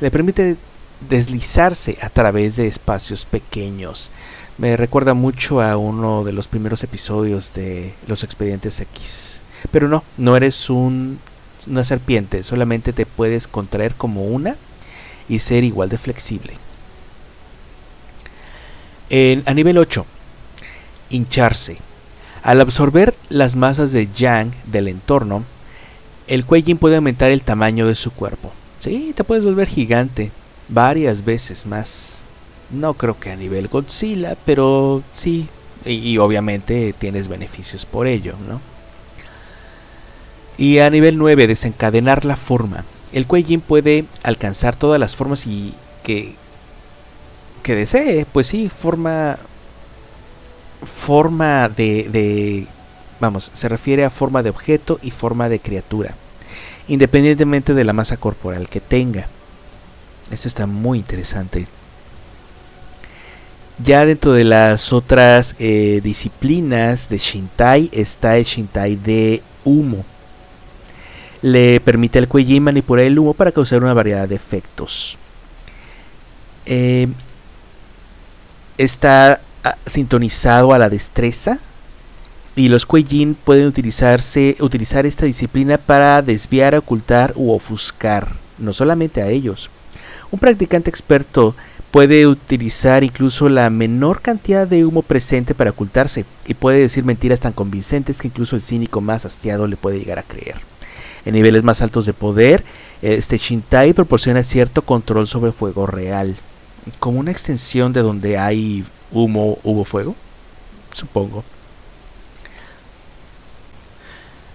[0.00, 0.56] le permite
[1.00, 4.10] deslizarse a través de espacios pequeños.
[4.58, 9.42] Me recuerda mucho a uno de los primeros episodios de Los Expedientes X.
[9.70, 11.18] Pero no, no eres un,
[11.68, 14.56] una serpiente, solamente te puedes contraer como una
[15.28, 16.54] y ser igual de flexible.
[19.46, 20.04] A nivel 8,
[21.10, 21.78] hincharse.
[22.42, 25.44] Al absorber las masas de yang del entorno,
[26.26, 28.52] el Kuei puede aumentar el tamaño de su cuerpo.
[28.80, 30.30] Sí, te puedes volver gigante
[30.68, 32.26] varias veces más.
[32.70, 35.48] No creo que a nivel Godzilla, pero sí.
[35.84, 38.60] Y, obviamente tienes beneficios por ello, ¿no?
[40.58, 42.84] Y a nivel 9, desencadenar la forma.
[43.12, 46.34] El Kuei puede alcanzar todas las formas y que,
[47.62, 48.26] que desee.
[48.30, 49.38] Pues sí, forma.
[50.84, 52.66] Forma de, de.
[53.20, 56.14] Vamos, se refiere a forma de objeto y forma de criatura.
[56.88, 59.28] Independientemente de la masa corporal que tenga.
[60.30, 61.66] Esto está muy interesante.
[63.82, 70.04] Ya dentro de las otras eh, disciplinas de Shintai está el Shintai de humo.
[71.42, 75.16] Le permite al Kuei manipular el humo para causar una variedad de efectos.
[76.66, 77.06] Eh,
[78.76, 81.60] está ah, sintonizado a la destreza
[82.56, 89.22] y los Kuei pueden utilizarse, utilizar esta disciplina para desviar, ocultar u ofuscar, no solamente
[89.22, 89.70] a ellos.
[90.30, 91.54] Un practicante experto
[91.90, 97.40] puede utilizar incluso la menor cantidad de humo presente para ocultarse y puede decir mentiras
[97.40, 100.56] tan convincentes que incluso el cínico más hastiado le puede llegar a creer.
[101.24, 102.64] En niveles más altos de poder,
[103.00, 106.36] este Shintai proporciona cierto control sobre fuego real,
[106.98, 110.14] como una extensión de donde hay humo, hubo fuego,
[110.92, 111.42] supongo.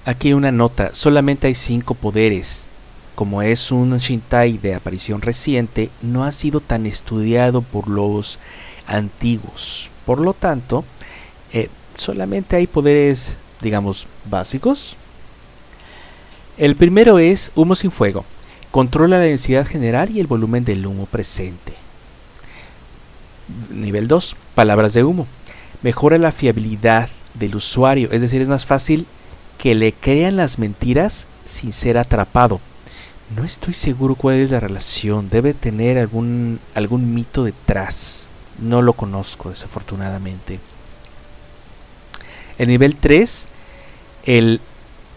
[0.06, 2.70] Aquí una nota, solamente hay cinco poderes,
[3.16, 8.40] como es un Shintai de aparición reciente, no ha sido tan estudiado por los
[8.88, 9.92] antiguos.
[10.06, 10.84] Por lo tanto,
[11.52, 14.98] eh, solamente hay poderes, digamos, básicos.
[16.58, 18.26] El primero es humo sin fuego.
[18.72, 21.74] Controla la densidad general y el volumen del humo presente.
[23.72, 24.36] Nivel 2.
[24.56, 25.28] Palabras de humo.
[25.84, 29.06] Mejora la fiabilidad del usuario, es decir, es más fácil
[29.58, 32.60] que le crean las mentiras sin ser atrapado
[33.36, 35.30] no estoy seguro cuál es la relación.
[35.30, 38.30] Debe tener algún, algún mito detrás.
[38.60, 40.60] No lo conozco, desafortunadamente.
[42.58, 43.48] El nivel 3,
[44.26, 44.62] el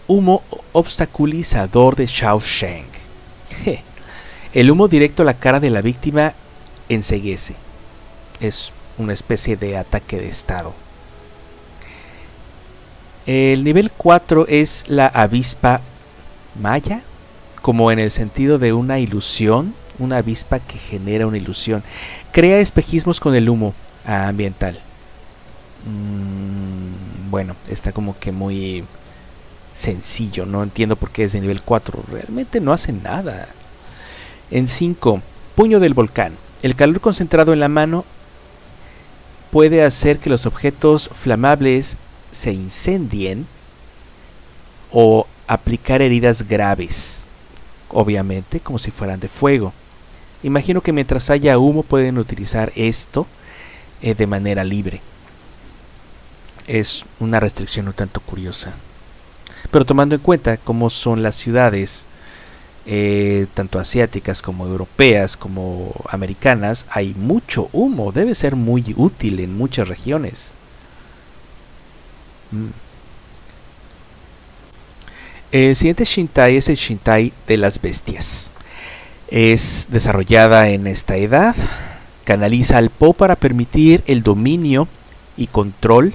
[0.06, 0.42] humo
[0.72, 2.86] obstaculizador de Shao Sheng.
[4.54, 6.32] El humo directo a la cara de la víctima
[6.88, 7.54] enseguece.
[8.40, 10.72] Es una especie de ataque de estado.
[13.26, 15.82] El nivel 4 es la avispa
[16.58, 17.02] maya
[17.66, 21.82] como en el sentido de una ilusión, una avispa que genera una ilusión.
[22.30, 24.78] Crea espejismos con el humo ambiental.
[25.84, 28.84] Mm, bueno, está como que muy
[29.72, 33.48] sencillo, no entiendo por qué es de nivel 4, realmente no hace nada.
[34.52, 35.20] En 5,
[35.56, 36.36] puño del volcán.
[36.62, 38.04] El calor concentrado en la mano
[39.50, 41.96] puede hacer que los objetos flamables
[42.30, 43.44] se incendien
[44.92, 47.26] o aplicar heridas graves.
[47.90, 49.72] Obviamente como si fueran de fuego.
[50.42, 53.26] Imagino que mientras haya humo pueden utilizar esto
[54.02, 55.00] eh, de manera libre.
[56.66, 58.74] Es una restricción un tanto curiosa.
[59.70, 62.06] Pero tomando en cuenta cómo son las ciudades,
[62.86, 68.12] eh, tanto asiáticas como europeas como americanas, hay mucho humo.
[68.12, 70.54] Debe ser muy útil en muchas regiones.
[72.52, 72.85] Mm.
[75.56, 78.52] El siguiente Shintai es el Shintai de las bestias.
[79.28, 81.56] Es desarrollada en esta edad.
[82.24, 84.86] Canaliza al Po para permitir el dominio
[85.34, 86.12] y control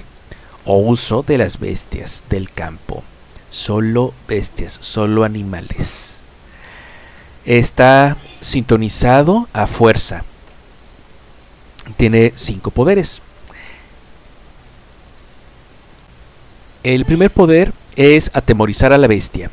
[0.64, 3.02] o uso de las bestias del campo.
[3.50, 6.22] Solo bestias, solo animales.
[7.44, 10.22] Está sintonizado a fuerza.
[11.96, 13.22] Tiene cinco poderes.
[16.84, 19.50] El primer poder es atemorizar a la bestia.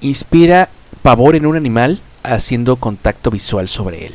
[0.00, 0.68] Inspira
[1.02, 4.14] pavor en un animal haciendo contacto visual sobre él.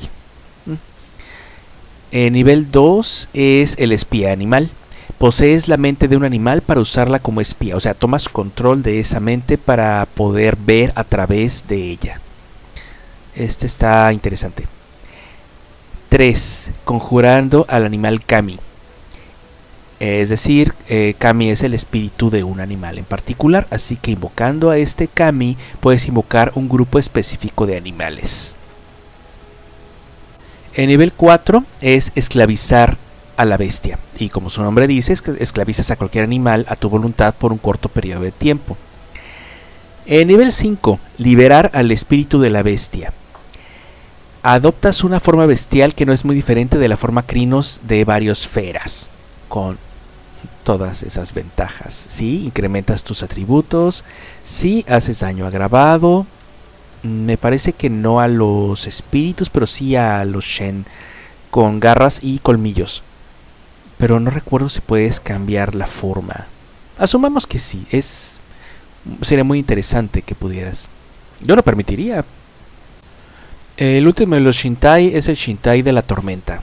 [2.11, 4.69] El nivel 2 es el espía animal.
[5.17, 8.99] Posees la mente de un animal para usarla como espía, o sea, tomas control de
[8.99, 12.21] esa mente para poder ver a través de ella.
[13.35, 14.67] Este está interesante.
[16.09, 16.71] 3.
[16.85, 18.59] Conjurando al animal Kami.
[19.99, 24.69] Es decir, eh, Kami es el espíritu de un animal en particular, así que invocando
[24.69, 28.57] a este Kami puedes invocar un grupo específico de animales.
[30.75, 32.97] El nivel 4 es esclavizar
[33.37, 37.33] a la bestia, y como su nombre dice, esclavizas a cualquier animal a tu voluntad
[37.33, 38.77] por un corto periodo de tiempo.
[40.05, 43.13] El nivel 5, liberar al espíritu de la bestia.
[44.43, 48.47] Adoptas una forma bestial que no es muy diferente de la forma crinos de varios
[48.47, 49.09] feras,
[49.49, 49.77] con
[50.67, 51.93] todas esas ventajas.
[51.93, 54.03] Si incrementas tus atributos,
[54.43, 56.27] si haces daño agravado.
[57.03, 60.85] Me parece que no a los espíritus, pero sí a los Shen
[61.51, 63.01] con garras y colmillos.
[63.97, 66.47] Pero no recuerdo si puedes cambiar la forma.
[66.97, 68.41] Asumamos que sí, es
[69.21, 70.89] sería muy interesante que pudieras.
[71.39, 72.25] Yo lo permitiría.
[73.77, 76.59] El último de los Shintai es el Shintai de la tormenta.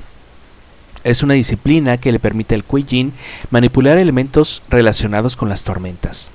[1.05, 3.13] Es una disciplina que le permite al Kuei
[3.51, 6.31] manipular elementos relacionados con las tormentas.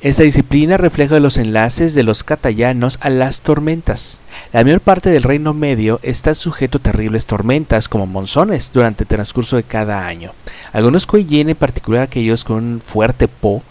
[0.00, 4.20] Esta disciplina refleja los enlaces de los katayanos a las tormentas.
[4.52, 9.08] La mayor parte del Reino Medio está sujeto a terribles tormentas como monzones durante el
[9.08, 10.32] transcurso de cada año.
[10.72, 13.62] Algunos Kuei-jin, en particular aquellos con un fuerte po,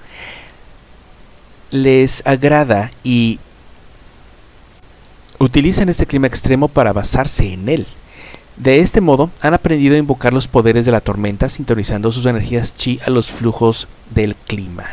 [1.69, 3.39] les agrada y
[5.37, 7.87] utilizan este clima extremo para basarse en él.
[8.57, 12.73] De este modo, han aprendido a invocar los poderes de la tormenta sintonizando sus energías
[12.73, 14.85] chi a los flujos del clima.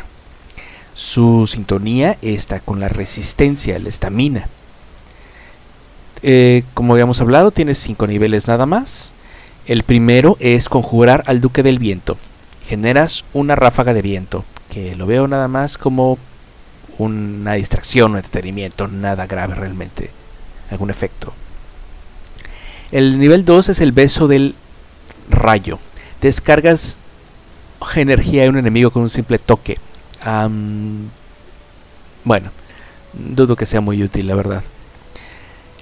[0.93, 4.49] Su sintonía está con la resistencia, la estamina.
[6.21, 9.13] Eh, como habíamos hablado, tiene cinco niveles nada más.
[9.65, 12.17] El primero es conjurar al Duque del Viento.
[12.65, 16.17] Generas una ráfaga de viento, que lo veo nada más como
[16.97, 20.11] una distracción, un entretenimiento, nada grave realmente,
[20.69, 21.33] algún efecto.
[22.93, 24.53] El nivel 2 es el beso del
[25.27, 25.79] rayo.
[26.21, 26.99] Descargas
[27.95, 29.79] energía de un enemigo con un simple toque.
[32.23, 32.51] bueno,
[33.13, 34.63] dudo que sea muy útil, la verdad.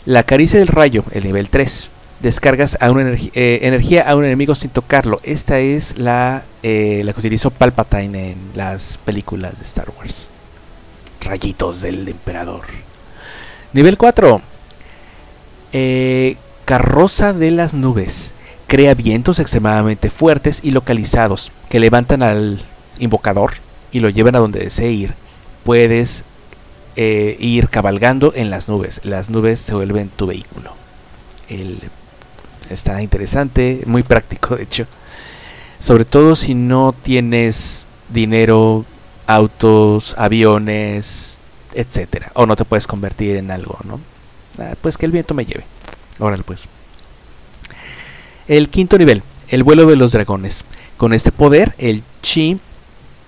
[0.06, 1.90] La caricia del rayo, el nivel 3.
[2.22, 5.20] Descargas eh, energía a un enemigo sin tocarlo.
[5.24, 10.32] Esta es la, eh, la que utilizó Palpatine en las películas de Star Wars.
[11.20, 12.62] Rayitos del emperador.
[13.74, 14.42] Nivel 4.
[15.74, 18.36] Eh, carroza de las nubes.
[18.68, 22.64] Crea vientos extremadamente fuertes y localizados que levantan al
[23.00, 23.54] invocador
[23.92, 25.14] y lo llevan a donde desee ir.
[25.64, 26.24] Puedes
[26.96, 29.02] eh, ir cabalgando en las nubes.
[29.04, 30.74] Las nubes se vuelven tu vehículo.
[32.70, 34.88] está interesante, muy práctico de hecho.
[35.80, 38.86] Sobre todo si no tienes dinero,
[39.28, 41.38] autos, aviones,
[41.74, 42.32] etcétera.
[42.36, 44.00] O no te puedes convertir en algo, ¿no?
[44.60, 45.64] Ah, pues que el viento me lleve.
[46.22, 46.66] Órale pues.
[48.48, 50.66] El quinto nivel, el vuelo de los dragones.
[50.98, 52.60] Con este poder, el chi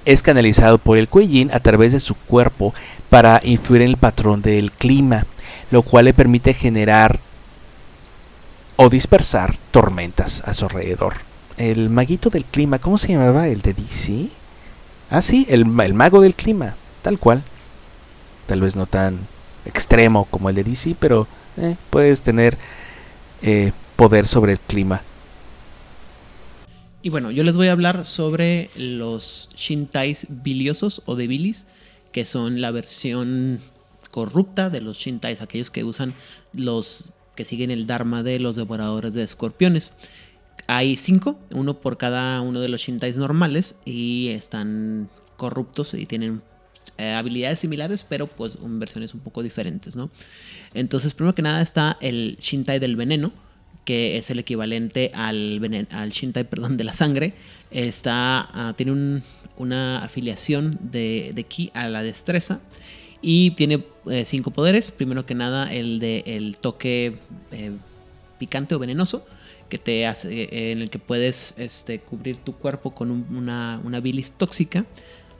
[0.06, 2.74] es canalizado por el Kuei a través de su cuerpo
[3.10, 5.26] para influir en el patrón del clima,
[5.72, 7.20] lo cual le permite generar
[8.76, 11.16] o dispersar tormentas a su alrededor.
[11.58, 13.48] El maguito del clima, ¿cómo se llamaba?
[13.48, 14.28] ¿El de DC?
[15.10, 17.42] Ah, sí, el, el mago del clima, tal cual.
[18.46, 19.20] Tal vez no tan
[19.66, 21.28] extremo como el de DC, pero
[21.58, 22.58] eh, puedes tener
[23.44, 25.02] eh, poder sobre el clima.
[27.02, 31.66] Y bueno, yo les voy a hablar sobre los Shintais biliosos o de bilis,
[32.14, 33.60] que son la versión
[34.12, 36.14] corrupta de los Shintais, aquellos que usan
[36.54, 39.92] los que siguen el Dharma de los devoradores de escorpiones.
[40.68, 46.42] Hay cinco, uno por cada uno de los Shintais normales y están corruptos y tienen
[46.98, 50.12] eh, habilidades similares, pero pues en versiones un poco diferentes, ¿no?
[50.74, 53.34] Entonces, primero que nada está el Shintai del veneno,
[53.84, 57.34] que es el equivalente al, al Shintai perdón, de la sangre.
[57.72, 59.24] Está, ah, tiene
[59.58, 62.62] una afiliación de, de Ki a la destreza
[63.22, 64.92] y tiene eh, cinco poderes.
[64.92, 67.18] Primero que nada, el de el toque
[67.52, 67.72] eh,
[68.38, 69.26] picante o venenoso,
[69.70, 74.32] que te hace, en el que puedes este, cubrir tu cuerpo con una, una bilis
[74.34, 74.86] tóxica.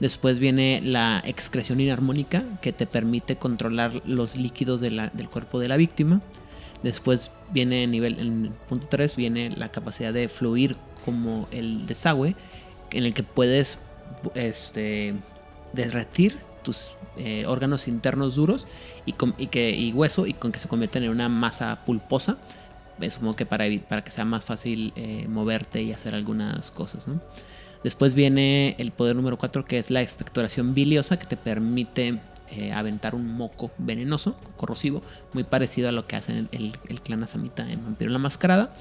[0.00, 5.76] Después viene la excreción inarmónica, que te permite controlar los líquidos del cuerpo de la
[5.76, 6.20] víctima.
[6.82, 12.34] Después viene nivel, en punto 3 viene la capacidad de fluir como el desagüe,
[12.90, 13.78] en el que puedes
[14.34, 15.14] este,
[15.72, 18.66] derretir tus eh, órganos internos duros
[19.06, 22.36] y, que, hueso y con que se convierten en una masa pulposa.
[23.10, 27.06] Supongo que para, para que sea más fácil eh, moverte y hacer algunas cosas.
[27.84, 32.18] Después viene el poder número 4 que es la expectoración biliosa que te permite
[32.48, 36.72] eh, aventar un moco venenoso, corrosivo, muy parecido a lo que hacen el,
[37.02, 38.74] clan Asamita en Vampiro la Mascarada.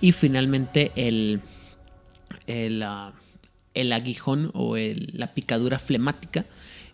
[0.00, 1.40] Y finalmente el,
[2.46, 3.12] el, ah,
[3.74, 6.46] el aguijón o la picadura flemática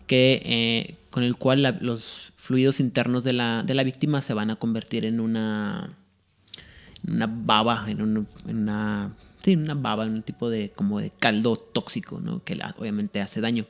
[0.05, 4.51] que, eh, con el cual los fluidos internos de la, de la, víctima se van
[4.51, 5.97] a convertir en una,
[7.07, 9.13] una baba, en, una,
[9.43, 12.43] sí, una baba, un tipo de, como de caldo tóxico, ¿no?
[12.43, 13.65] que obviamente hace daño.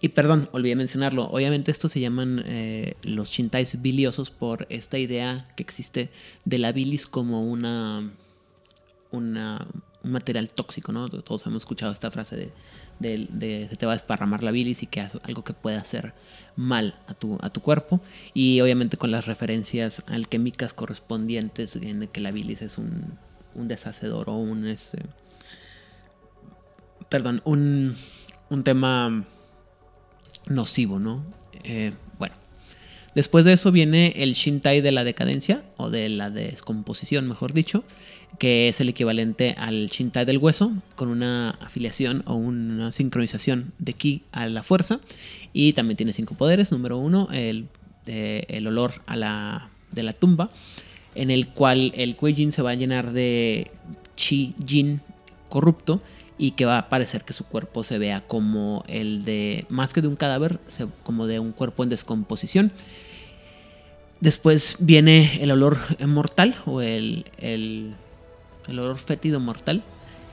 [0.00, 1.24] Y perdón, olvidé mencionarlo.
[1.24, 6.08] Obviamente estos se llaman eh, los chintais biliosos por esta idea que existe
[6.44, 8.08] de la bilis como una,
[9.10, 9.66] una
[10.02, 11.08] un material tóxico, ¿no?
[11.08, 12.52] Todos hemos escuchado esta frase
[13.00, 16.14] de, de, te va a desparramar la bilis y que es algo que puede hacer
[16.56, 18.00] mal a tu, a tu cuerpo.
[18.34, 23.18] Y obviamente con las referencias alquímicas correspondientes en que la bilis es un,
[23.58, 24.66] un deshacedor o un...
[24.66, 24.98] Este,
[27.08, 27.96] perdón, un,
[28.50, 29.24] un tema
[30.48, 31.24] nocivo, ¿no?
[31.64, 32.34] Eh, bueno,
[33.14, 37.84] después de eso viene el Shintai de la decadencia, o de la descomposición, mejor dicho,
[38.38, 43.94] que es el equivalente al Shintai del hueso, con una afiliación o una sincronización de
[43.94, 45.00] Ki a la fuerza,
[45.54, 46.70] y también tiene cinco poderes.
[46.72, 47.68] Número uno, el,
[48.04, 50.50] el olor a la, de la tumba,
[51.18, 53.70] en el cual el Kuei se va a llenar de
[54.16, 55.00] Chi Jin
[55.48, 56.00] corrupto
[56.38, 60.00] y que va a parecer que su cuerpo se vea como el de, más que
[60.00, 60.60] de un cadáver,
[61.02, 62.70] como de un cuerpo en descomposición.
[64.20, 67.94] Después viene el olor mortal o el, el,
[68.68, 69.82] olor fétido mortal,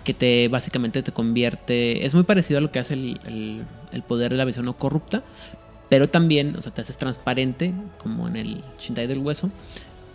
[0.04, 4.32] que te básicamente te convierte, es muy parecido a lo que hace el, el, poder
[4.32, 5.24] de la visión no corrupta,
[5.90, 9.50] pero también, o sea, te haces transparente, como en el Shintai del hueso,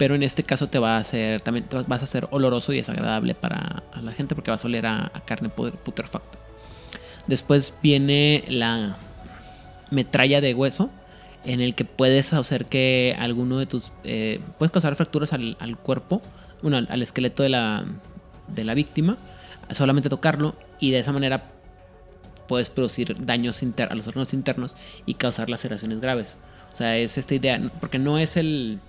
[0.01, 3.35] pero en este caso te va a hacer, también vas a ser oloroso y desagradable
[3.35, 6.39] para la gente porque vas a oler a, carne putrefacta.
[7.27, 8.97] Después viene la
[9.91, 10.89] metralla de hueso,
[11.45, 13.93] en el que puedes hacer que alguno de tus.
[14.05, 16.23] Eh, puedes causar fracturas al, cuerpo,
[16.63, 17.85] bueno, al, esqueleto de la,
[18.49, 19.19] de la víctima,
[19.75, 21.51] solamente tocarlo, y de esa manera
[22.49, 26.39] puedes producir daños a los órganos internos y causar laceraciones graves.
[26.73, 28.81] O sea, es esta idea, porque no es el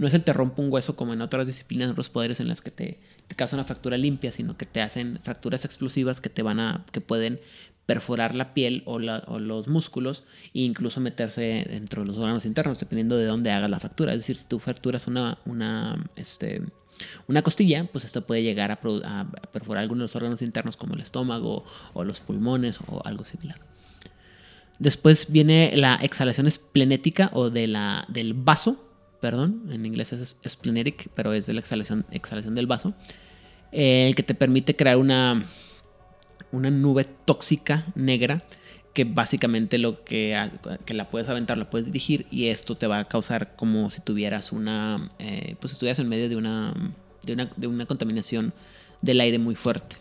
[0.00, 2.62] no es el te rompo un hueso como en otras disciplinas, otros poderes en las
[2.62, 2.98] que te,
[3.28, 7.02] te una fractura limpia, sino que te hacen fracturas explosivas que te van a, que
[7.02, 7.38] pueden
[7.84, 10.24] perforar la piel o, los músculos
[10.54, 14.14] e incluso meterse dentro de los órganos internos, dependiendo de dónde hagas la fractura.
[14.14, 16.62] Es decir, si tú fracturas una, una, este,
[17.28, 18.80] una costilla, pues esto puede llegar a,
[19.52, 23.60] perforar algunos de los órganos internos como el estómago o los pulmones o algo similar.
[24.78, 28.89] Después viene la exhalación esplenética o de la, del vaso,
[29.20, 32.94] perdón, en inglés es splenetic, pero es de la exhalación, exhalación del vaso,
[33.72, 35.46] el que te permite crear una,
[36.52, 38.42] una nube tóxica negra
[38.94, 40.36] que básicamente lo que,
[40.84, 44.00] que la puedes aventar, la puedes dirigir y esto te va a causar como si
[44.00, 46.74] tuvieras una, eh, pues estuvieras en medio de una,
[47.22, 48.52] de una, de una contaminación
[49.00, 49.96] del aire muy fuerte.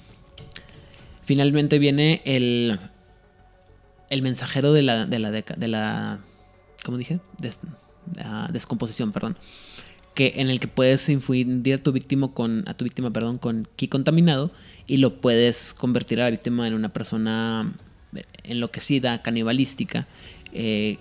[1.21, 2.79] Finalmente viene el,
[4.09, 6.19] el mensajero de la, de la, de la,
[6.83, 7.19] ¿cómo dije?
[8.51, 9.37] Descomposición, perdón,
[10.15, 13.67] que en el que puedes infundir a tu víctima con a tu víctima, perdón, con
[13.75, 14.51] ki contaminado
[14.87, 17.73] y lo puedes convertir a la víctima en una persona
[18.43, 20.07] enloquecida, canibalística,
[20.51, 20.97] eh,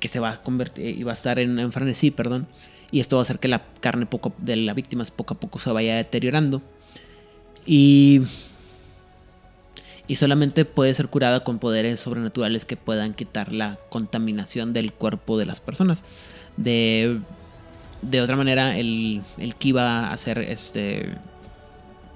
[0.00, 2.46] que se va a convertir y va a estar en, en frenesí, perdón,
[2.90, 5.58] y esto va a hacer que la carne poco, de la víctima poco a poco
[5.58, 6.62] se vaya deteriorando.
[7.66, 8.20] Y
[10.06, 15.38] y solamente puede ser curada con poderes sobrenaturales que puedan quitar la contaminación del cuerpo
[15.38, 16.02] de las personas.
[16.56, 17.20] De,
[18.02, 21.14] de otra manera, el, el ki va a hacer este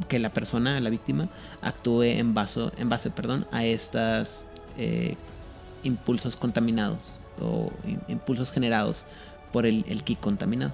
[0.06, 1.28] que la persona, la víctima,
[1.60, 5.16] actúe en, vaso, en base perdón, a estos eh,
[5.82, 7.72] impulsos contaminados o
[8.06, 9.04] impulsos generados
[9.52, 10.72] por el, el ki contaminado.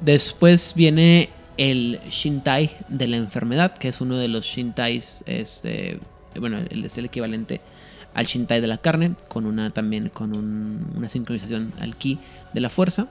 [0.00, 6.00] Después viene el Shintai de la enfermedad, que es uno de los Shintais, este,
[6.34, 7.60] bueno, es el equivalente
[8.14, 12.18] al Shintai de la carne, con una también con una sincronización al Ki
[12.52, 13.08] de la fuerza,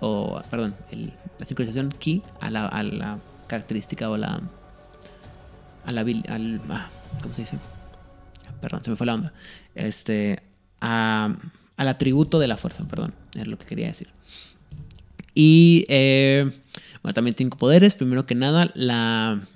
[0.00, 0.74] o perdón,
[1.38, 4.40] la sincronización Ki a la, característica o la
[5.84, 6.88] a la al, ah,
[7.22, 7.58] ¿cómo se dice?
[8.60, 9.32] Perdón, se me fue la onda.
[9.74, 10.42] Este
[10.80, 11.36] a,
[11.76, 14.08] al atributo de la fuerza, perdón, es lo que quería decir.
[15.34, 16.62] Y eh,
[17.02, 17.96] bueno, también cinco poderes.
[17.96, 19.46] Primero que nada, la,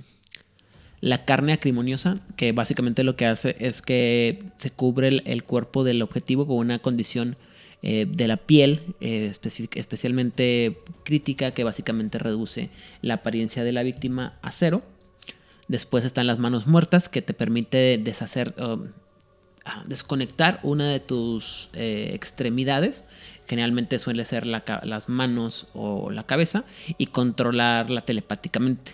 [1.00, 6.02] la carne acrimoniosa, que básicamente lo que hace es que se cubre el, cuerpo del
[6.02, 7.36] objetivo con una condición
[7.82, 9.32] eh, de la piel eh,
[9.74, 12.70] especialmente crítica que básicamente reduce
[13.02, 14.82] la apariencia de la víctima a cero.
[15.68, 18.78] Después están las manos muertas que te permite deshacer, ah,
[19.86, 23.04] desconectar una de tus extremidades
[23.48, 26.64] generalmente suele ser las manos o la cabeza,
[26.98, 28.92] y controlarla telepáticamente.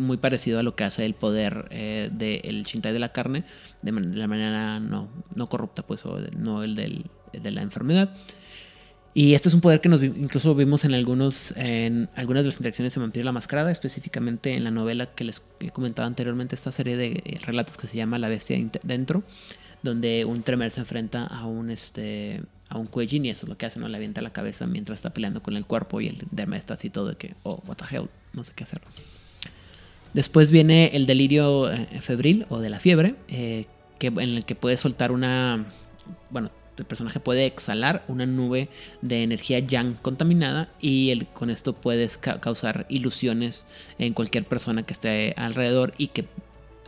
[0.00, 3.44] Muy parecido a lo que hace el poder eh, del Shintai de la carne,
[3.82, 8.10] de, la manera no, no, corrupta, pues, o no el, del, de la enfermedad.
[9.12, 12.58] Y este es un poder que nos incluso vimos en algunos en algunas de las
[12.58, 16.70] interacciones de Vampiro la Mascarada, específicamente en la novela que les he comentado anteriormente, esta
[16.70, 19.24] serie de relatos que se llama La Bestia Dentro,
[19.82, 23.58] donde un Tremer se enfrenta a un este a un Kuejin y eso es lo
[23.58, 23.88] que hace, ¿no?
[23.88, 26.88] Le avienta la cabeza mientras está peleando con el cuerpo y el Derme está así
[26.88, 28.80] todo de que, oh, what the hell, no sé qué hacer.
[30.14, 33.66] Después viene el delirio eh, febril o de la fiebre, eh,
[33.98, 35.66] que, en el que puede soltar una,
[36.30, 38.68] bueno, el personaje puede exhalar una nube
[39.02, 43.66] de energía yang contaminada y el, con esto puedes causar ilusiones
[43.98, 46.24] en cualquier persona que esté alrededor y que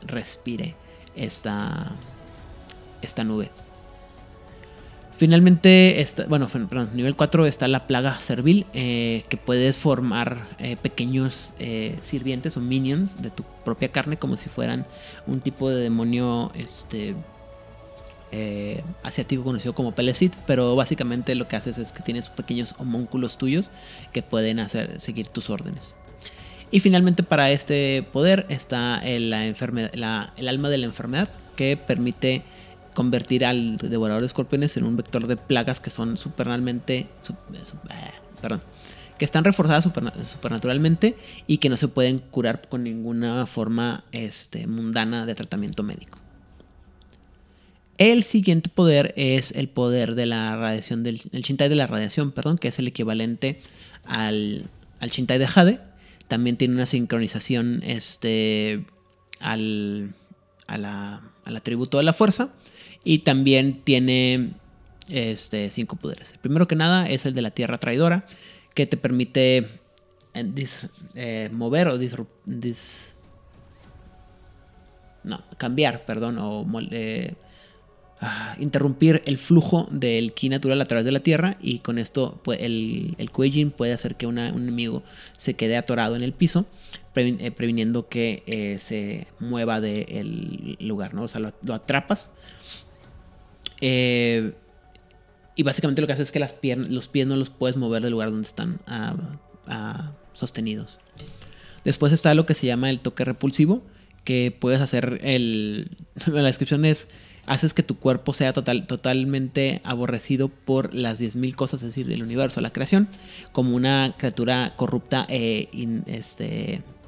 [0.06, 0.74] respire
[1.14, 1.92] esta,
[3.02, 3.50] esta nube.
[5.16, 10.76] Finalmente, está, bueno, perdón, nivel 4 está la plaga servil, eh, que puedes formar eh,
[10.80, 14.86] pequeños eh, sirvientes o minions de tu propia carne, como si fueran
[15.26, 17.14] un tipo de demonio este,
[19.02, 23.70] asiático conocido como Pelecit, pero básicamente lo que haces es que tienes pequeños homúnculos tuyos
[24.12, 25.94] que pueden hacer, seguir tus órdenes.
[26.70, 32.42] Y finalmente para este poder está el, la el alma de la enfermedad, que permite
[32.94, 36.98] convertir al devorador de escorpiones en un vector de plagas que son supernalmente.
[36.98, 37.08] Eh,
[38.40, 38.62] perdón.
[39.18, 41.16] Que están reforzadas supernaturalmente
[41.46, 46.18] y que no se pueden curar con ninguna forma este, mundana de tratamiento médico.
[47.98, 52.32] El siguiente poder es el poder de la radiación del el Shintai de la radiación,
[52.32, 53.60] perdón, que es el equivalente
[54.04, 55.80] al, al Shintai de Jade.
[56.26, 58.86] También tiene una sincronización este,
[59.38, 60.14] al,
[60.66, 62.50] al atributo de la fuerza.
[63.04, 64.52] Y también tiene
[65.08, 66.32] este, cinco poderes.
[66.32, 68.26] El primero que nada es el de la tierra traidora,
[68.74, 69.68] que te permite
[70.34, 70.68] eh,
[71.14, 73.14] eh, mover o dis,
[75.24, 77.34] no, cambiar, perdón, o eh,
[78.20, 82.40] ah, interrumpir el flujo del ki natural a través de la tierra y con esto
[82.42, 83.30] pues, el, el
[83.70, 85.02] puede hacer que un enemigo
[85.36, 86.64] se quede atorado en el piso,
[87.12, 91.24] previniendo que se mueva del lugar, ¿no?
[91.24, 92.30] O sea, lo atrapas
[93.82, 94.52] eh,
[95.56, 96.54] y básicamente lo que hace es que las
[96.88, 99.14] los pies no los puedes mover del lugar donde están ah,
[99.66, 100.98] ah, sostenidos.
[101.84, 103.82] Después está lo que se llama el toque repulsivo,
[104.24, 105.90] que puedes hacer el...
[106.26, 107.08] La descripción es,
[107.44, 112.22] haces que tu cuerpo sea total, totalmente aborrecido por las 10.000 cosas, es decir, el
[112.22, 113.08] universo, la creación,
[113.50, 115.68] como una criatura corrupta e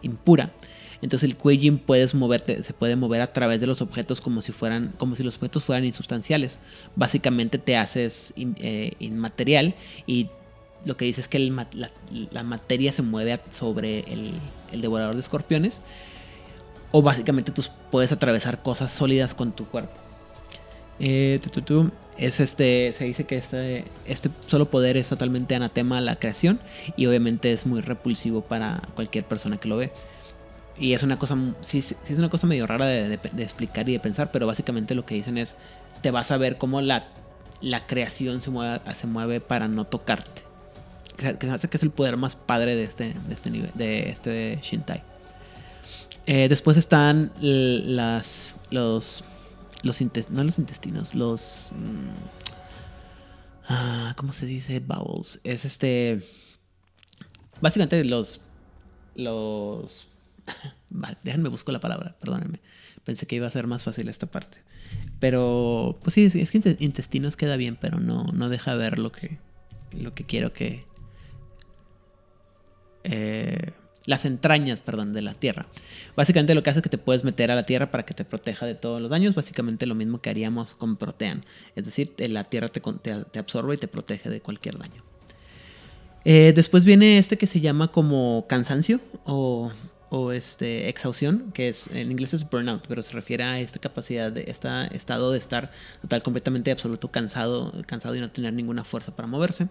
[0.03, 0.53] impura.
[1.05, 4.53] Entonces el Kuejin puedes moverte, se puede mover a través de los objetos como si
[4.53, 6.59] fueran, como si los objetos fueran insubstanciales.
[6.97, 9.75] Básicamente te haces eh, inmaterial
[10.07, 10.31] y
[10.87, 14.33] lo que dice es que la, materia se mueve sobre el,
[14.81, 15.83] devorador de escorpiones.
[16.91, 20.01] O básicamente tú puedes atravesar cosas sólidas con tu cuerpo.
[21.01, 21.39] Eh,
[22.17, 26.61] es este, se dice que este, este solo poder es totalmente anatema a la creación
[26.97, 29.93] y obviamente es muy repulsivo para cualquier persona que lo ve.
[30.79, 34.01] Y es una cosa, sí, sí es una cosa medio rara de, explicar y de
[34.01, 35.55] pensar, pero básicamente lo que dicen es,
[36.03, 37.07] te vas a ver cómo la,
[37.61, 40.43] la creación se mueve, se mueve para no tocarte.
[41.17, 44.11] Que, que hace que es el poder más padre de este, de este, nivel, de
[44.11, 45.03] este Shintai.
[46.27, 49.25] Eh, después están las, los,
[49.83, 50.01] los,
[50.31, 51.71] no los intestinos, los...
[51.73, 52.09] Mm,
[53.69, 54.81] ah, ¿cómo se dice?
[54.81, 55.41] Vowels.
[55.45, 56.27] Es este...
[57.61, 58.41] Básicamente los...
[59.15, 60.09] Los...
[60.91, 62.61] Vale, déjenme busco la palabra, perdónenme.
[63.05, 64.59] Pensé que iba a ser más fácil esta parte.
[65.21, 69.39] Pero, pues sí, es que intestinos queda bien, pero no, no deja ver lo que,
[69.93, 70.85] lo que quiero que...
[73.05, 73.73] Eh,
[74.07, 75.67] las entrañas, perdón, de la tierra.
[76.17, 78.25] Básicamente lo que hace es que te puedes meter a la tierra para que te
[78.25, 79.35] proteja de todos los daños.
[79.35, 81.45] Básicamente lo mismo que haríamos con Protean.
[81.75, 85.03] Es decir, la tierra te, te, absorbe y te protege de cualquier daño.
[86.27, 89.73] Eh, después viene este que se llama como cansancio o,
[90.15, 94.31] o este, exhaustión, que es en inglés es burnout, pero se refiere a esta capacidad,
[94.31, 99.17] de este estado de estar total, completamente absoluto cansado, cansado y no tener ninguna fuerza
[99.17, 99.67] para moverse.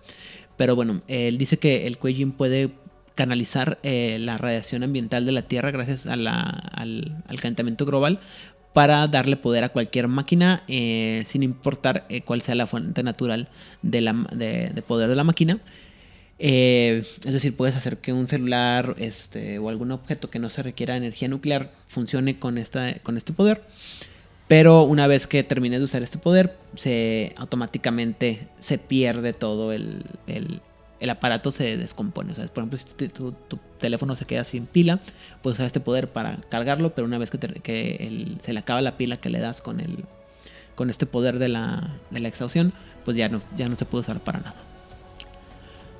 [0.57, 2.71] Pero bueno, él dice que el Kuejin puede
[3.15, 6.25] canalizar eh, la radiación ambiental de la Tierra gracias al,
[7.39, 8.19] calentamiento global
[8.73, 13.47] para darle poder a cualquier máquina eh, sin importar eh, cuál sea la fuente natural
[13.81, 15.59] de, la, de, poder de la máquina.
[16.39, 20.97] Es decir, puedes hacer que un celular este, o algún objeto que no se requiera
[20.97, 23.63] energía nuclear funcione con, esta, con este poder.
[24.47, 30.03] Pero una vez que termines de usar este poder, se automáticamente se pierde todo el,
[31.03, 32.31] el aparato se descompone.
[32.31, 33.35] O por ejemplo, si tu,
[33.77, 35.01] teléfono se queda sin pila,
[35.41, 39.17] puedes usar este poder para cargarlo, pero una vez que, se le acaba la pila
[39.17, 40.05] que le das con, el,
[40.75, 42.71] con este poder de la, de la exhaustión,
[43.03, 44.55] pues ya no, ya no se puede usar para nada.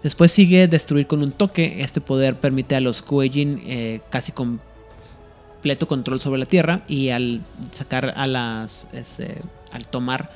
[0.03, 1.81] Después sigue destruir con un toque.
[1.81, 7.41] Este poder permite a los Kuejin eh, casi completo control sobre la Tierra y al
[7.71, 8.87] sacar a las...
[8.93, 9.37] Este,
[9.71, 10.29] al tomar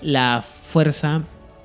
[0.00, 1.22] la fuerza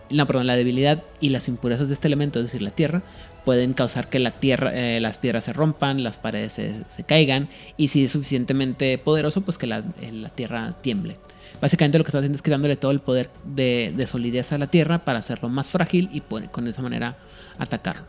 [0.09, 3.01] no, perdón, la debilidad y las impurezas de este elemento, es decir, la tierra,
[3.45, 7.89] pueden causar que la tierra, eh, las piedras se rompan, las paredes se, caigan y
[7.89, 11.17] si es suficientemente poderoso, pues que la, eh, tierra tiemble.
[11.61, 14.99] Básicamente lo que está haciendo es quitándole todo el poder de, solidez a la tierra
[14.99, 17.17] para hacerlo más frágil y con esa manera
[17.59, 18.05] atacarlo.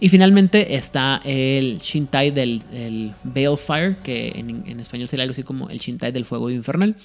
[0.00, 5.44] Y finalmente está el Shintai del el Balefire, que en, en español sería algo así
[5.44, 6.96] como el Shintai del fuego infernal.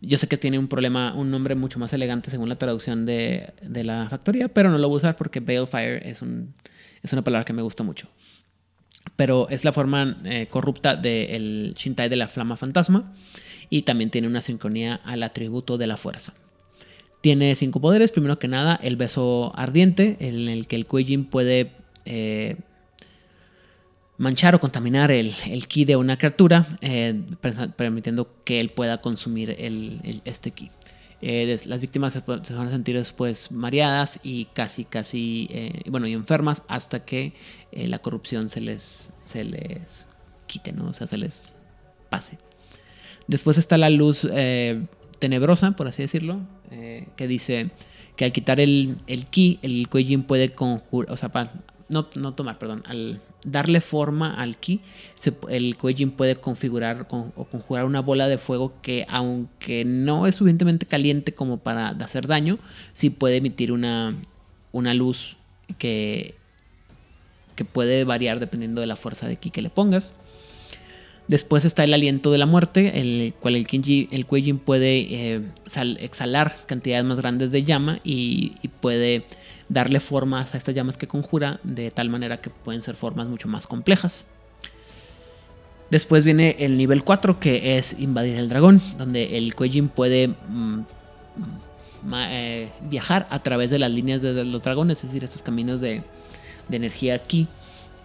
[0.00, 3.54] Yo sé que tiene un problema, un nombre mucho más elegante según la traducción de,
[3.62, 6.54] la factoría, pero no lo voy a usar porque Balefire es, un,
[7.02, 8.08] es una palabra que me gusta mucho.
[9.14, 13.14] Pero es la forma eh, corrupta del Shintai de la flama fantasma
[13.70, 16.34] y también tiene una sincronía al atributo de la fuerza.
[17.26, 18.12] Tiene cinco poderes.
[18.12, 21.72] Primero que nada, el beso ardiente, en el que el Kuijin puede
[22.04, 22.54] eh,
[24.16, 25.34] manchar o contaminar el,
[25.66, 27.20] ki de una criatura, eh,
[27.74, 30.70] permitiendo que él pueda consumir el, este ki.
[31.20, 36.12] Eh, las víctimas se, van a sentir después mareadas y casi, casi, eh, bueno, y
[36.12, 37.32] enfermas hasta que
[37.72, 40.06] la corrupción se les, se les
[40.46, 40.90] quite, ¿no?
[40.90, 41.52] O sea, se les
[42.08, 42.38] pase.
[43.26, 44.24] Después está la luz
[45.18, 46.40] tenebrosa, por así decirlo,
[47.16, 47.70] que dice
[48.16, 51.30] que al quitar el, el ki, el Kuejin puede conjurar, o sea,
[51.88, 54.80] no, no tomar, perdón, al darle forma al ki,
[55.48, 60.86] el Kuejin puede configurar o conjurar una bola de fuego que aunque no es suficientemente
[60.86, 62.58] caliente como para hacer daño,
[62.92, 64.16] sí puede emitir una,
[64.72, 65.36] una luz
[65.78, 66.34] que,
[67.54, 70.14] que puede variar dependiendo de la fuerza de ki que le pongas.
[71.28, 74.08] Después está el aliento de la muerte, el cual el, Kinji,
[74.64, 75.42] puede eh,
[76.00, 79.24] exhalar cantidades más grandes de llama y puede
[79.68, 83.48] darle formas a estas llamas que conjura de tal manera que pueden ser formas mucho
[83.48, 84.24] más complejas.
[85.90, 90.80] Después viene el nivel 4 que es invadir el dragón, donde el Kuejin puede mm,
[92.14, 96.02] eh, viajar a través de las líneas de los dragones, es decir, estos caminos de,
[96.70, 97.46] energía aquí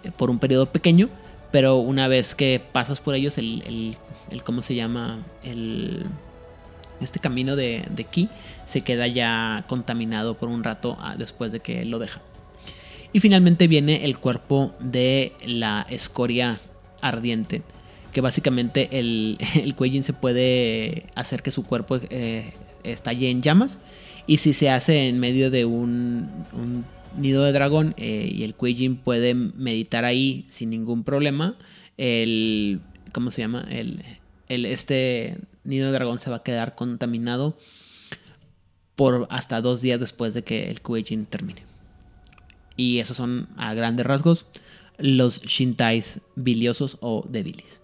[0.03, 1.09] eh, por un periodo pequeño,
[1.51, 3.95] pero una vez que pasas por ellos, el,
[4.29, 5.25] el ¿cómo se llama?
[5.43, 6.05] El
[7.01, 8.29] este camino de, Ki
[8.65, 12.21] se queda ya contaminado por un rato ah, después de que lo deja.
[13.13, 16.59] Y finalmente viene el cuerpo de la escoria
[17.01, 17.61] ardiente,
[18.13, 23.79] que básicamente el, el se puede hacer que su cuerpo eh, estalle en llamas.
[24.27, 26.29] Y si se hace en medio de un,
[27.17, 31.57] nido de dragón eh, y el Kuejin puede meditar ahí sin ningún problema,
[31.97, 32.81] el...
[33.13, 33.67] ¿Cómo se llama?
[33.69, 34.03] El,
[34.47, 37.57] el, este nido de dragón se va a quedar contaminado
[38.95, 41.63] por hasta dos días después de que el Kueijin termine.
[42.77, 44.45] Y esos son a grandes rasgos
[44.97, 47.81] los Shintais biliosos o débiles.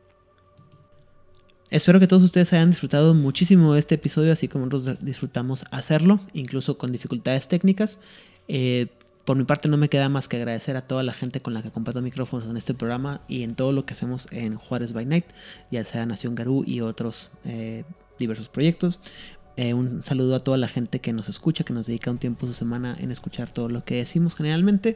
[1.69, 6.77] Espero que todos ustedes hayan disfrutado muchísimo este episodio, así como nosotros disfrutamos hacerlo, incluso
[6.77, 7.99] con dificultades técnicas.
[8.47, 8.87] Eh,
[9.27, 11.61] por mi parte no me queda más que agradecer a toda la gente con la
[11.61, 15.05] que comparto micrófonos en este programa y en todo lo que hacemos en Juárez by
[15.05, 15.25] Night,
[15.69, 17.83] ya sea Nación Garú y otros eh,
[18.19, 19.01] diversos proyectos.
[19.57, 22.47] Eh, un saludo a toda la gente que nos escucha, que nos dedica un tiempo
[22.47, 24.95] su semana en escuchar todo lo que decimos generalmente.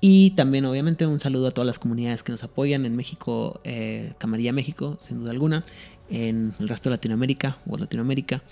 [0.00, 4.12] Y también, obviamente, un saludo a todas las comunidades que nos apoyan en México, eh,
[4.18, 5.64] Camarilla México, sin duda alguna,
[6.10, 8.44] en el resto de Latinoamérica o Latinoamérica.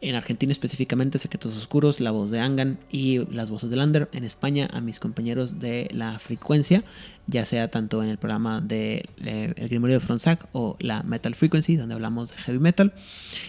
[0.00, 4.08] En Argentina específicamente, Secretos Oscuros, La Voz de Angan y Las Voces de Lander.
[4.12, 6.84] En España, a mis compañeros de La Frecuencia,
[7.26, 11.34] ya sea tanto en el programa de eh, El Grimorio de Fronsac o la Metal
[11.34, 12.92] Frequency, donde hablamos de heavy metal.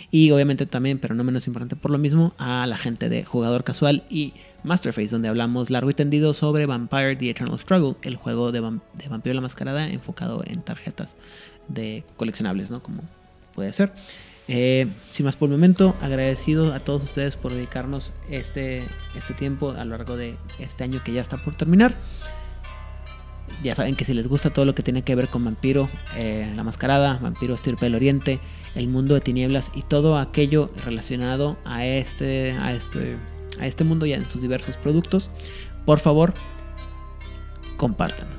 [0.09, 3.63] Y obviamente también, pero no menos importante por lo mismo, a la gente de Jugador
[3.63, 4.33] Casual y
[4.63, 8.81] Masterface, donde hablamos largo y tendido sobre Vampire The Eternal Struggle, el juego de, vam-
[8.97, 11.15] de Vampiro la Mascarada enfocado en tarjetas
[11.67, 12.81] de coleccionables, ¿no?
[12.81, 13.03] Como
[13.53, 13.93] puede ser.
[14.51, 18.83] Eh, sin más por el momento, agradecido a todos ustedes por dedicarnos este,
[19.15, 21.95] este tiempo a lo largo de este año que ya está por terminar.
[23.63, 26.51] Ya saben que si les gusta todo lo que tiene que ver con Vampiro, eh,
[26.55, 28.39] la mascarada, Vampiro Estirpe del Oriente,
[28.73, 33.17] el mundo de tinieblas y todo aquello relacionado a este, a este,
[33.59, 35.29] a este mundo y en sus diversos productos,
[35.85, 36.33] por favor,
[37.77, 38.38] compártanos.